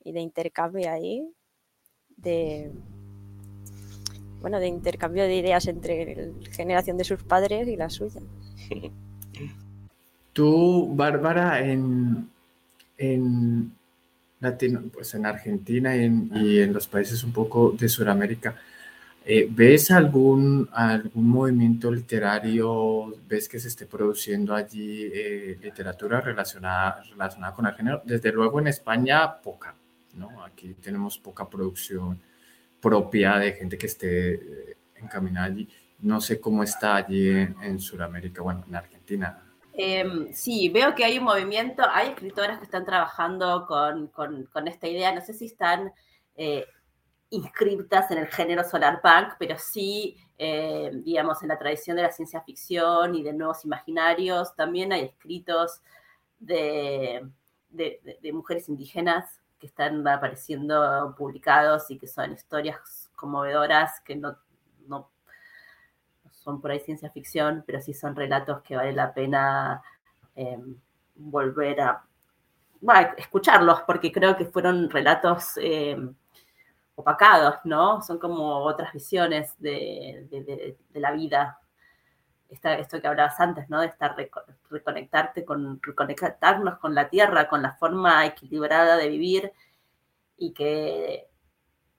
y 0.04 0.12
de 0.12 0.20
intercambio 0.20 0.90
ahí. 0.90 1.22
De, 2.16 2.70
bueno, 4.40 4.60
de 4.60 4.68
intercambio 4.68 5.24
de 5.24 5.36
ideas 5.36 5.66
entre 5.66 6.32
la 6.32 6.50
generación 6.50 6.96
de 6.96 7.04
sus 7.04 7.22
padres 7.22 7.68
y 7.68 7.76
la 7.76 7.90
suya. 7.90 8.20
Tú, 10.36 10.94
Bárbara, 10.94 11.64
en, 11.66 12.28
en, 12.98 13.72
Latino, 14.40 14.82
pues 14.92 15.14
en 15.14 15.24
Argentina 15.24 15.96
y 15.96 16.04
en, 16.60 16.74
los 16.74 16.86
países 16.88 17.24
un 17.24 17.32
poco 17.32 17.70
de 17.70 17.88
Sudamérica, 17.88 18.54
eh, 19.24 19.48
¿ves 19.50 19.90
algún, 19.90 20.68
algún 20.74 21.26
movimiento 21.26 21.90
literario, 21.90 23.16
ves 23.26 23.48
que 23.48 23.58
se 23.58 23.68
esté 23.68 23.86
produciendo 23.86 24.54
allí 24.54 25.10
eh, 25.10 25.58
literatura 25.62 26.20
relacionada, 26.20 27.02
relacionada 27.10 27.54
con 27.54 27.64
el 27.64 27.74
género? 27.74 28.02
Desde 28.04 28.30
luego 28.30 28.60
en 28.60 28.66
España, 28.66 29.40
poca, 29.40 29.74
¿no? 30.16 30.44
Aquí 30.44 30.74
tenemos 30.74 31.16
poca 31.16 31.48
producción 31.48 32.20
propia 32.78 33.38
de 33.38 33.54
gente 33.54 33.78
que 33.78 33.86
esté 33.86 34.34
eh, 34.34 34.76
encaminada 34.96 35.46
allí. 35.46 35.66
No 36.00 36.20
sé 36.20 36.38
cómo 36.38 36.62
está 36.62 36.96
allí 36.96 37.26
en, 37.30 37.56
en 37.62 37.80
Sudamérica, 37.80 38.42
bueno, 38.42 38.66
en 38.68 38.74
Argentina 38.76 39.44
Em, 39.78 40.32
sí, 40.32 40.70
veo 40.70 40.94
que 40.94 41.04
hay 41.04 41.18
un 41.18 41.24
movimiento, 41.24 41.82
hay 41.90 42.08
escritoras 42.08 42.58
que 42.58 42.64
están 42.64 42.86
trabajando 42.86 43.66
con, 43.66 44.10
esta 44.68 44.88
idea, 44.88 45.14
no 45.14 45.20
sé 45.20 45.34
si 45.34 45.46
están 45.46 45.92
eh, 46.34 46.64
inscriptas 47.28 48.10
en 48.10 48.18
el 48.18 48.28
género 48.28 48.64
solar 48.64 49.02
punk, 49.02 49.34
pero 49.38 49.58
sí, 49.58 50.16
eh, 50.38 50.90
digamos, 51.04 51.42
en 51.42 51.48
la 51.48 51.58
tradición 51.58 51.96
de 51.96 52.04
la 52.04 52.10
ciencia 52.10 52.40
ficción 52.40 53.14
y 53.14 53.22
de 53.22 53.34
nuevos 53.34 53.66
imaginarios, 53.66 54.56
también 54.56 54.94
hay 54.94 55.02
escritos 55.02 55.82
de, 56.38 57.28
mujeres 58.32 58.70
indígenas 58.70 59.42
que 59.58 59.66
están 59.66 60.06
apareciendo 60.08 61.14
publicados 61.18 61.90
y 61.90 61.98
que 61.98 62.06
son 62.06 62.32
historias 62.32 63.10
conmovedoras 63.14 64.00
que 64.00 64.16
no 64.16 64.38
son 66.46 66.60
por 66.60 66.70
ahí 66.70 66.78
ciencia 66.78 67.10
ficción, 67.10 67.64
pero 67.66 67.80
sí 67.80 67.92
son 67.92 68.14
relatos 68.14 68.62
que 68.62 68.76
vale 68.76 68.92
la 68.92 69.12
pena 69.12 69.82
em, 70.36 70.76
volver 71.16 71.80
a 71.80 72.04
escucharlos, 73.16 73.80
porque 73.82 74.12
creo 74.12 74.36
que 74.36 74.44
fueron 74.44 74.88
relatos 74.88 75.54
em, 75.56 76.14
opacados, 76.94 77.56
¿no? 77.64 78.00
Son 78.00 78.18
como 78.18 78.58
otras 78.58 78.92
visiones 78.92 79.54
de, 79.58 80.76
la 80.94 81.10
vida. 81.10 81.58
esto 82.48 83.00
que 83.00 83.08
hablabas 83.08 83.40
antes, 83.40 83.68
¿no? 83.68 83.80
De 83.80 83.88
estar 83.88 84.14
reconectarte 84.70 85.44
con, 85.44 85.80
reconectarnos 85.82 86.78
con 86.78 86.94
la 86.94 87.08
tierra, 87.08 87.48
con 87.48 87.60
la 87.60 87.72
forma 87.74 88.24
equilibrada 88.24 88.96
de 88.96 89.08
vivir 89.08 89.52
y 90.36 90.52
que 90.52 91.28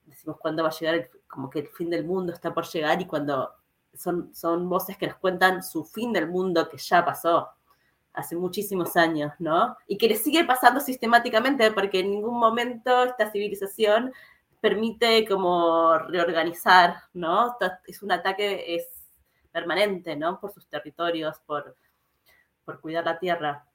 decimos 0.06 0.38
cuándo 0.40 0.64
va 0.64 0.70
a 0.70 0.80
llegar, 0.80 1.10
como 1.28 1.50
que 1.50 1.60
el 1.60 1.68
fin 1.68 1.90
del 1.90 2.06
mundo 2.06 2.32
está 2.32 2.54
por 2.54 2.66
llegar 2.66 3.02
y 3.02 3.08
cuando 3.08 3.58
son, 3.98 4.70
voces 4.70 4.98
que 4.98 5.08
nos 5.08 5.18
cuentan 5.18 5.64
su 5.64 5.84
fin 5.84 6.14
del 6.14 6.28
mundo 6.28 6.70
que 6.70 6.78
ya 6.78 7.04
pasó 7.04 7.50
hace 8.14 8.36
muchísimos 8.36 8.96
años, 8.96 9.34
¿no? 9.40 9.78
Y 9.88 9.98
que 9.98 10.08
le 10.08 10.16
sigue 10.16 10.44
pasando 10.44 10.80
sistemáticamente 10.80 11.72
porque 11.72 12.00
en 12.00 12.12
ningún 12.12 12.40
momento 12.40 13.04
esta 13.04 13.30
civilización 13.32 14.12
permite 14.60 15.28
como 15.28 15.98
reorganizar, 16.00 16.96
¿no? 17.14 17.56
Es 17.86 18.02
un 18.02 18.12
ataque 18.12 18.76
es 18.76 18.88
permanente, 19.52 20.16
¿no? 20.16 20.40
Por 20.40 20.52
sus 20.52 20.68
territorios, 20.68 21.38
por, 21.46 21.76
por 22.66 22.82
cuidar 22.82 23.06
la 23.06 23.20
tierra, 23.20 23.68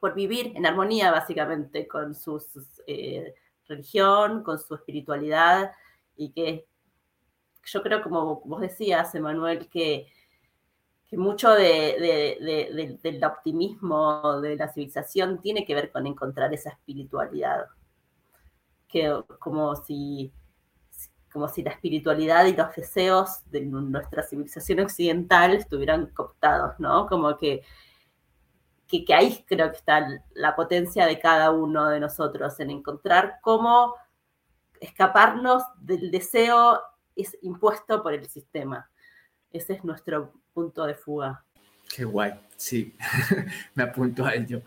por 0.00 0.14
vivir 0.14 0.52
en 0.56 0.66
armonía 0.66 1.10
básicamente 1.10 1.86
con 1.86 2.14
su 2.14 2.42
eh, 2.86 3.34
religión, 3.66 4.42
con 4.42 4.58
su 4.58 4.74
espiritualidad 4.74 5.72
y 6.16 6.32
que 6.32 6.66
yo 7.72 7.82
creo, 7.82 8.02
como 8.02 8.40
vos 8.44 8.60
decías, 8.60 9.14
Emanuel, 9.14 9.68
que, 9.68 10.06
que 11.06 11.16
mucho 11.16 11.50
de, 11.50 12.98
del 13.02 13.24
optimismo 13.24 14.40
de 14.40 14.56
la 14.56 14.68
civilización 14.68 15.40
tiene 15.40 15.64
que 15.64 15.74
ver 15.74 15.90
con 15.90 16.06
encontrar 16.06 16.52
esa 16.52 16.70
espiritualidad. 16.70 17.66
Que 18.88 19.22
como 19.38 19.76
si, 19.76 20.32
como 21.32 21.48
si 21.48 21.62
la 21.62 21.70
espiritualidad 21.70 22.46
y 22.46 22.56
los 22.56 22.74
deseos 22.74 23.40
de 23.50 23.62
nuestra 23.62 24.22
civilización 24.22 24.80
occidental 24.80 25.54
estuvieran 25.54 26.06
cooptados, 26.08 26.78
¿no? 26.80 27.06
Como 27.06 27.36
que, 27.38 27.62
que, 28.88 29.04
que 29.04 29.14
ahí 29.14 29.44
creo 29.46 29.70
que 29.70 29.76
está 29.76 30.24
la 30.34 30.56
potencia 30.56 31.06
de 31.06 31.20
cada 31.20 31.52
uno 31.52 31.88
de 31.88 32.00
nosotros, 32.00 32.58
en 32.58 32.70
encontrar 32.70 33.38
cómo 33.42 33.94
escaparnos 34.80 35.62
del 35.78 36.10
deseo 36.10 36.80
es 37.22 37.36
impuesto 37.42 38.02
por 38.02 38.14
el 38.14 38.26
sistema. 38.28 38.88
Ese 39.52 39.74
es 39.74 39.84
nuestro 39.84 40.32
punto 40.52 40.84
de 40.84 40.94
fuga. 40.94 41.44
Qué 41.94 42.04
guay, 42.04 42.32
sí, 42.56 42.94
me 43.74 43.82
apunto 43.82 44.24
a 44.24 44.34
ello. 44.34 44.62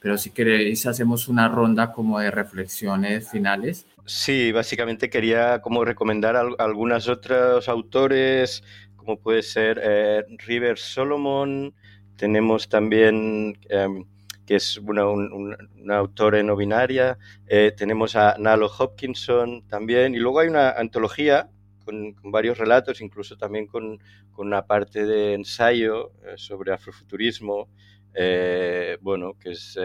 Pero 0.00 0.16
si 0.16 0.30
queréis, 0.30 0.86
hacemos 0.86 1.28
una 1.28 1.48
ronda 1.48 1.92
como 1.92 2.18
de 2.20 2.30
reflexiones 2.30 3.30
finales. 3.30 3.86
Sí, 4.04 4.52
básicamente 4.52 5.10
quería 5.10 5.60
como 5.60 5.84
recomendar 5.84 6.36
a 6.36 6.44
algunos 6.58 7.08
otros 7.08 7.68
autores, 7.68 8.62
como 8.96 9.18
puede 9.18 9.42
ser 9.42 9.80
eh, 9.82 10.24
River 10.38 10.78
Solomon, 10.78 11.74
tenemos 12.16 12.68
también... 12.68 13.58
Em, 13.68 14.04
que 14.46 14.56
es 14.56 14.78
una, 14.78 15.06
un, 15.08 15.56
una 15.76 15.96
autora 15.98 16.42
no 16.42 16.56
binaria. 16.56 17.18
Eh, 17.46 17.72
tenemos 17.76 18.14
a 18.14 18.36
Nalo 18.38 18.70
Hopkinson 18.78 19.66
también. 19.66 20.14
Y 20.14 20.18
luego 20.18 20.40
hay 20.40 20.48
una 20.48 20.70
antología 20.70 21.50
con, 21.84 22.14
varios 22.22 22.56
relatos, 22.56 23.00
incluso 23.00 23.36
también 23.36 23.66
con, 23.66 23.98
con 24.30 24.46
una 24.46 24.64
parte 24.66 25.04
de 25.04 25.34
ensayo 25.34 26.12
eh, 26.24 26.34
sobre 26.36 26.72
afrofuturismo, 26.72 27.68
eh, 28.14 28.96
bueno, 29.00 29.34
que 29.38 29.50
es 29.50 29.78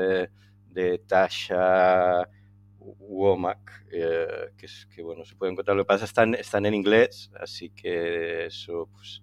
de 0.70 0.99
Tasha 0.99 2.28
Womack, 2.80 3.88
que, 3.89 5.01
bueno, 5.03 5.26
se 5.26 5.36
puede 5.36 5.51
encontrar. 5.51 5.76
Lo 5.76 5.84
que 5.84 5.88
pasa 5.88 6.05
están, 6.05 6.36
están 6.36 6.66
en 6.66 6.76
inglés, 6.76 7.32
así 7.39 7.72
que 7.72 8.45
eso 8.45 8.89
pues, 8.93 9.22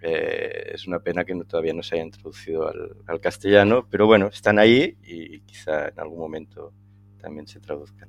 eh, 0.00 0.72
es 0.74 0.86
una 0.86 1.00
pena 1.00 1.24
que 1.24 1.34
no, 1.34 1.44
todavía 1.44 1.74
no 1.74 1.82
se 1.82 1.96
haya 1.96 2.04
introducido 2.04 2.68
al, 2.68 3.20
castellano, 3.20 3.86
pero 3.90 4.06
bueno, 4.06 4.28
están 4.28 4.58
ahí 4.58 4.96
y 5.02 5.40
quizá 5.40 5.88
en 5.88 5.98
algún 5.98 6.20
momento 6.20 6.72
también 7.20 7.46
se 7.46 7.60
traduzcan. 7.60 8.08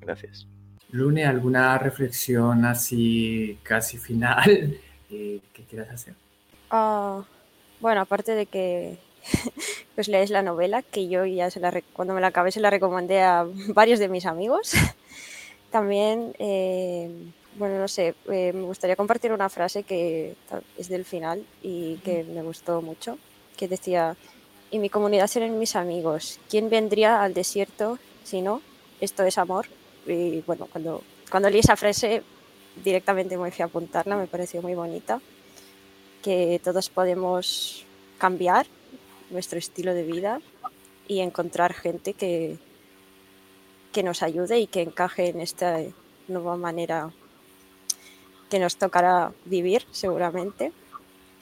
Gracias. 0.00 0.46
Lune, 0.90 1.24
¿alguna 1.24 1.76
reflexión 1.78 2.64
así 2.64 3.58
casi 3.62 3.98
final 3.98 4.78
eh, 5.10 5.40
que 5.52 5.64
quieras 5.64 5.90
hacer? 5.90 6.14
Ah, 6.70 7.24
bueno, 7.80 8.02
aparte 8.02 8.34
de 8.34 8.46
que 8.46 8.98
pues 9.94 10.08
lees 10.08 10.30
la 10.30 10.42
novela, 10.42 10.82
que 10.82 11.08
yo 11.08 11.24
ya 11.24 11.50
se 11.50 11.60
la, 11.60 11.82
cuando 11.92 12.14
me 12.14 12.20
la 12.20 12.28
acabé 12.28 12.52
se 12.52 12.60
la 12.60 12.70
recomendé 12.70 13.22
a 13.22 13.46
varios 13.74 13.98
de 13.98 14.08
mis 14.08 14.26
amigos, 14.26 14.74
también... 15.70 16.34
Eh, 16.38 17.32
bueno, 17.56 17.78
no 17.78 17.88
sé, 17.88 18.14
eh, 18.30 18.52
me 18.52 18.62
gustaría 18.62 18.96
compartir 18.96 19.32
una 19.32 19.48
frase 19.48 19.82
que 19.82 20.34
es 20.78 20.88
del 20.88 21.04
final 21.04 21.44
y 21.62 21.96
que 21.96 22.24
me 22.24 22.42
gustó 22.42 22.80
mucho, 22.80 23.18
que 23.56 23.68
decía, 23.68 24.16
y 24.70 24.78
mi 24.78 24.88
comunidad 24.88 25.26
serán 25.26 25.58
mis 25.58 25.76
amigos, 25.76 26.40
¿quién 26.48 26.70
vendría 26.70 27.22
al 27.22 27.34
desierto 27.34 27.98
si 28.24 28.40
no? 28.40 28.62
Esto 29.00 29.22
es 29.24 29.36
amor. 29.36 29.66
Y 30.06 30.40
bueno, 30.40 30.66
cuando, 30.70 31.02
cuando 31.30 31.50
leí 31.50 31.60
esa 31.60 31.76
frase 31.76 32.22
directamente 32.82 33.36
me 33.36 33.50
fui 33.50 33.62
a 33.62 33.66
apuntarla, 33.66 34.16
me 34.16 34.26
pareció 34.26 34.62
muy 34.62 34.74
bonita, 34.74 35.20
que 36.22 36.60
todos 36.64 36.88
podemos 36.88 37.84
cambiar 38.18 38.66
nuestro 39.30 39.58
estilo 39.58 39.92
de 39.92 40.04
vida 40.04 40.40
y 41.06 41.20
encontrar 41.20 41.74
gente 41.74 42.14
que, 42.14 42.58
que 43.92 44.02
nos 44.02 44.22
ayude 44.22 44.58
y 44.58 44.66
que 44.66 44.82
encaje 44.82 45.28
en 45.28 45.40
esta 45.40 45.80
nueva 46.28 46.56
manera 46.56 47.12
que 48.52 48.58
nos 48.58 48.76
tocará 48.76 49.32
vivir 49.46 49.86
seguramente. 49.92 50.72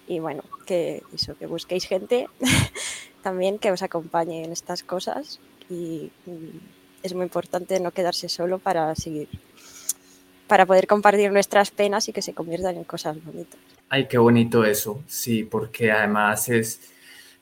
Y 0.07 0.21
bueno, 0.21 0.45
que 0.65 1.03
eso, 1.13 1.37
que 1.37 1.47
busquéis 1.47 1.85
gente 1.85 2.29
también 3.25 3.59
que 3.59 3.73
os 3.73 3.83
acompañe 3.83 4.45
en 4.45 4.53
estas 4.53 4.85
cosas. 4.85 5.41
Y 5.69 6.13
mm, 6.27 6.59
es 7.03 7.15
muy 7.15 7.25
importante 7.25 7.81
no 7.81 7.91
quedarse 7.91 8.29
solo 8.29 8.61
para 8.61 8.95
seguir, 8.95 9.29
para 10.47 10.67
poder 10.67 10.87
compartir 10.87 11.33
nuestras 11.33 11.73
penas 11.73 12.09
y 12.09 12.13
que 12.13 12.23
se 12.23 12.33
conviertan 12.33 12.77
en 12.77 12.85
cosas 12.85 13.17
bonitas. 13.25 13.59
Ay, 13.89 14.07
qué 14.07 14.19
bonito 14.19 14.65
eso, 14.65 15.03
sí, 15.09 15.43
porque 15.43 15.91
además 15.91 16.49
es 16.49 16.81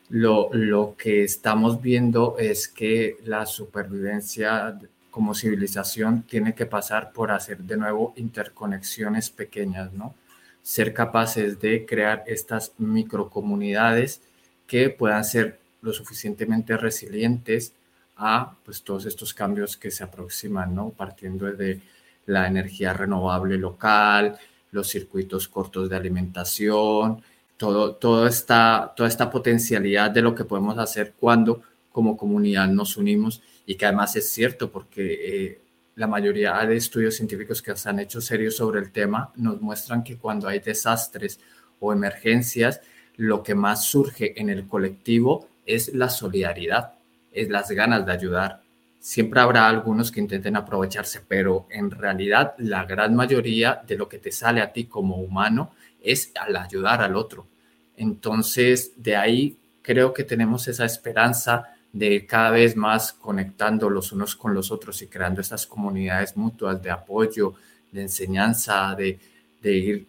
lo, 0.09 0.49
lo 0.55 0.95
que 0.97 1.25
estamos 1.25 1.83
viendo 1.83 2.37
es 2.39 2.69
que 2.69 3.19
la 3.25 3.45
supervivencia 3.45 4.79
como 5.19 5.35
civilización 5.35 6.23
tiene 6.23 6.55
que 6.55 6.65
pasar 6.65 7.11
por 7.13 7.33
hacer 7.33 7.59
de 7.59 7.77
nuevo 7.77 8.13
interconexiones 8.15 9.31
pequeñas, 9.31 9.93
¿no? 9.93 10.15
Ser 10.63 10.95
capaces 10.95 11.59
de 11.59 11.85
crear 11.85 12.23
estas 12.29 12.71
microcomunidades 12.79 14.23
que 14.69 14.91
puedan 14.91 15.25
ser 15.25 15.59
lo 15.83 15.93
suficientemente 15.93 16.77
resilientes 16.77 17.73
a 18.17 18.55
pues, 18.65 18.85
todos 18.85 19.07
estos 19.07 19.35
cambios 19.35 19.77
que 19.77 19.91
se 19.91 20.05
aproximan, 20.05 20.73
¿no? 20.73 20.91
Partiendo 20.91 21.47
de 21.47 21.81
la 22.27 22.47
energía 22.47 22.93
renovable 22.93 23.59
local, 23.59 24.39
los 24.71 24.87
circuitos 24.87 25.49
cortos 25.49 25.91
de 25.91 25.97
alimentación, 25.97 27.21
todo, 27.57 27.97
todo 27.97 28.29
esta, 28.29 28.93
toda 28.95 29.09
esta 29.09 29.29
potencialidad 29.29 30.13
de 30.13 30.23
lo 30.23 30.33
que 30.33 30.45
podemos 30.45 30.79
hacer 30.79 31.15
cuando 31.19 31.65
como 31.91 32.17
comunidad 32.17 32.69
nos 32.69 32.97
unimos 32.97 33.43
y 33.67 33.75
que 33.77 33.87
además 33.87 34.17
es 34.17 34.29
cierto 34.29 34.71
porque 34.71 35.47
eh, 35.47 35.61
la 35.97 36.07
mayoría 36.07 36.55
de 36.65 36.77
estudios 36.77 37.17
científicos 37.17 37.61
que 37.61 37.75
se 37.77 37.89
han 37.89 37.99
hecho 37.99 38.21
serios 38.21 38.57
sobre 38.57 38.81
el 38.81 38.93
tema 38.93 39.33
nos 39.37 39.61
muestran 39.61 40.05
que 40.05 40.17
cuando 40.17 40.47
hay 40.47 40.61
desastres 40.61 41.41
o 41.81 41.93
emergencias, 41.93 42.81
lo 43.17 43.43
que 43.43 43.55
más 43.55 43.85
surge 43.85 44.41
en 44.41 44.49
el 44.49 44.67
colectivo 44.67 45.49
es 45.67 45.93
la 45.95 46.09
solidaridad, 46.09 46.95
es 47.33 47.49
las 47.49 47.71
ganas 47.71 48.07
de 48.07 48.13
ayudar. 48.13 48.63
Siempre 49.01 49.41
habrá 49.41 49.69
algunos 49.69 50.11
que 50.11 50.21
intenten 50.21 50.57
aprovecharse, 50.57 51.21
pero 51.27 51.67
en 51.71 51.91
realidad 51.91 52.55
la 52.59 52.85
gran 52.85 53.15
mayoría 53.15 53.83
de 53.87 53.97
lo 53.97 54.09
que 54.09 54.19
te 54.19 54.31
sale 54.33 54.61
a 54.61 54.73
ti 54.73 54.85
como 54.85 55.17
humano 55.17 55.73
es 56.01 56.33
al 56.41 56.57
ayudar 56.57 57.03
al 57.03 57.17
otro. 57.17 57.49
Entonces, 57.97 58.93
de 58.97 59.17
ahí 59.17 59.59
creo 59.83 60.15
que 60.15 60.25
tenemos 60.25 60.69
esa 60.69 60.85
esperanza 60.85 61.75
de 61.99 62.27
cada 62.27 62.51
vez 62.51 62.77
más 62.77 63.13
conectando 63.13 63.91
los 63.91 64.13
unos 64.13 64.37
con 64.37 64.55
los 64.55 64.71
otros 64.71 65.03
y 65.03 65.09
creando 65.09 65.41
estas 65.41 65.67
comunidades 65.67 66.37
mutuas 66.37 66.81
de 66.81 66.93
apoyo, 66.93 67.55
de 67.91 68.03
enseñanza, 68.03 68.95
de, 68.95 69.19
ir 69.65 70.07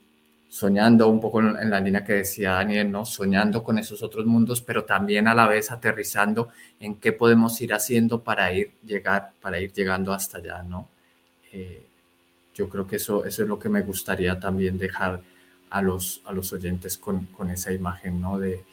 soñando 0.49 1.07
un 1.07 1.19
poco 1.19 1.39
en 1.39 1.69
la 1.69 1.79
línea 1.79 2.03
que 2.03 2.13
decía 2.13 2.51
Daniel, 2.51 2.91
¿no? 2.91 3.05
Soñando 3.05 3.63
con 3.63 3.79
esos 3.79 4.03
otros 4.03 4.25
mundos, 4.27 4.61
pero 4.61 4.85
también 4.85 5.27
a 5.27 5.33
la 5.33 5.47
vez 5.47 5.71
aterrizando 5.71 6.49
en 6.79 6.95
qué 6.95 7.11
podemos 7.11 7.59
ir 7.59 7.73
haciendo 7.73 8.23
para 8.23 8.53
ir, 8.53 8.71
llegar, 8.85 9.31
para 9.41 9.59
ir 9.59 9.73
llegando 9.73 10.13
hasta 10.13 10.37
allá, 10.37 10.61
¿no? 10.61 10.89
Eh, 11.51 11.87
yo 12.53 12.69
creo 12.69 12.85
que 12.85 12.97
eso, 12.97 13.25
eso 13.25 13.41
es 13.43 13.49
lo 13.49 13.57
que 13.57 13.69
me 13.69 13.81
gustaría 13.81 14.39
también 14.39 14.77
dejar 14.77 15.21
a 15.71 15.81
los, 15.81 16.21
a 16.25 16.33
los 16.33 16.53
oyentes 16.53 16.99
con, 16.99 17.25
con 17.27 17.49
esa 17.49 17.71
imagen, 17.71 18.21
¿no? 18.21 18.37
De, 18.37 18.63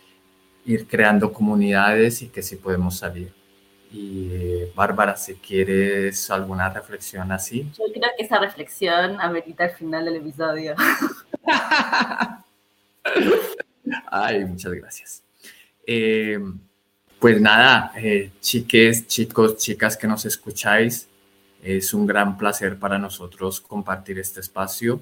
ir 0.66 0.86
creando 0.86 1.32
comunidades 1.32 2.20
y 2.22 2.28
que 2.28 2.42
sí 2.42 2.56
podemos 2.56 2.98
salir. 2.98 3.32
Y 3.92 4.28
eh, 4.32 4.72
Bárbara, 4.74 5.16
si 5.16 5.36
quieres 5.36 6.28
alguna 6.30 6.68
reflexión 6.68 7.30
así. 7.30 7.70
Yo 7.78 7.84
creo 7.94 8.10
que 8.18 8.24
esa 8.24 8.40
reflexión 8.40 9.20
amerita 9.20 9.64
el 9.64 9.70
final 9.70 10.04
del 10.04 10.16
episodio. 10.16 10.74
Ay, 14.10 14.44
muchas 14.44 14.72
gracias. 14.72 15.22
Eh, 15.86 16.40
pues 17.20 17.40
nada, 17.40 17.92
eh, 17.96 18.32
chiques, 18.40 19.06
chicos, 19.06 19.56
chicas 19.58 19.96
que 19.96 20.08
nos 20.08 20.24
escucháis, 20.24 21.08
es 21.62 21.94
un 21.94 22.06
gran 22.06 22.36
placer 22.36 22.76
para 22.76 22.98
nosotros 22.98 23.60
compartir 23.60 24.18
este 24.18 24.40
espacio. 24.40 25.00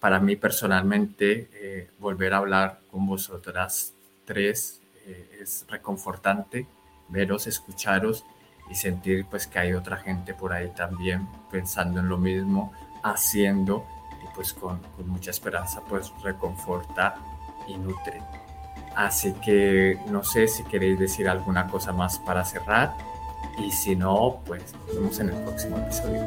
para 0.00 0.18
mí 0.20 0.36
personalmente, 0.36 1.88
volver 1.98 2.34
a 2.34 2.38
hablar 2.38 2.80
con 2.90 3.06
vosotras 3.06 3.94
tres, 4.28 4.82
eh, 5.06 5.38
es 5.40 5.64
reconfortante 5.68 6.66
veros, 7.08 7.46
escucharos 7.46 8.26
y 8.70 8.74
sentir 8.74 9.24
pues 9.24 9.46
que 9.46 9.58
hay 9.58 9.72
otra 9.72 9.96
gente 9.96 10.34
por 10.34 10.52
ahí 10.52 10.68
también 10.76 11.26
pensando 11.50 12.00
en 12.00 12.10
lo 12.10 12.18
mismo, 12.18 12.72
haciendo 13.02 13.86
y 14.22 14.34
pues 14.34 14.52
con, 14.52 14.80
con 14.96 15.08
mucha 15.08 15.30
esperanza 15.30 15.80
pues 15.88 16.12
reconforta 16.22 17.14
y 17.66 17.78
nutre. 17.78 18.20
Así 18.94 19.32
que 19.44 19.98
no 20.10 20.22
sé 20.22 20.46
si 20.46 20.62
queréis 20.64 20.98
decir 20.98 21.26
alguna 21.26 21.66
cosa 21.66 21.92
más 21.92 22.18
para 22.18 22.44
cerrar 22.44 22.94
y 23.58 23.70
si 23.72 23.96
no, 23.96 24.42
pues 24.44 24.74
nos 24.74 24.94
vemos 24.94 25.20
en 25.20 25.30
el 25.30 25.36
próximo 25.36 25.78
episodio. 25.78 26.22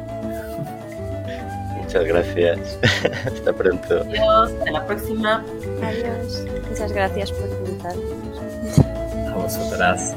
Muchas 1.76 2.04
gracias. 2.04 2.78
Hasta 3.26 3.52
pronto. 3.52 4.00
Adiós, 4.00 4.50
hasta 4.50 4.70
la 4.70 4.86
próxima. 4.86 5.44
Adiós. 5.82 6.44
Muchas 6.82 6.96
gracias 6.96 7.30
por 7.30 7.48
invitarnos. 7.48 8.78
A 9.28 9.34
vosotras. 9.36 10.16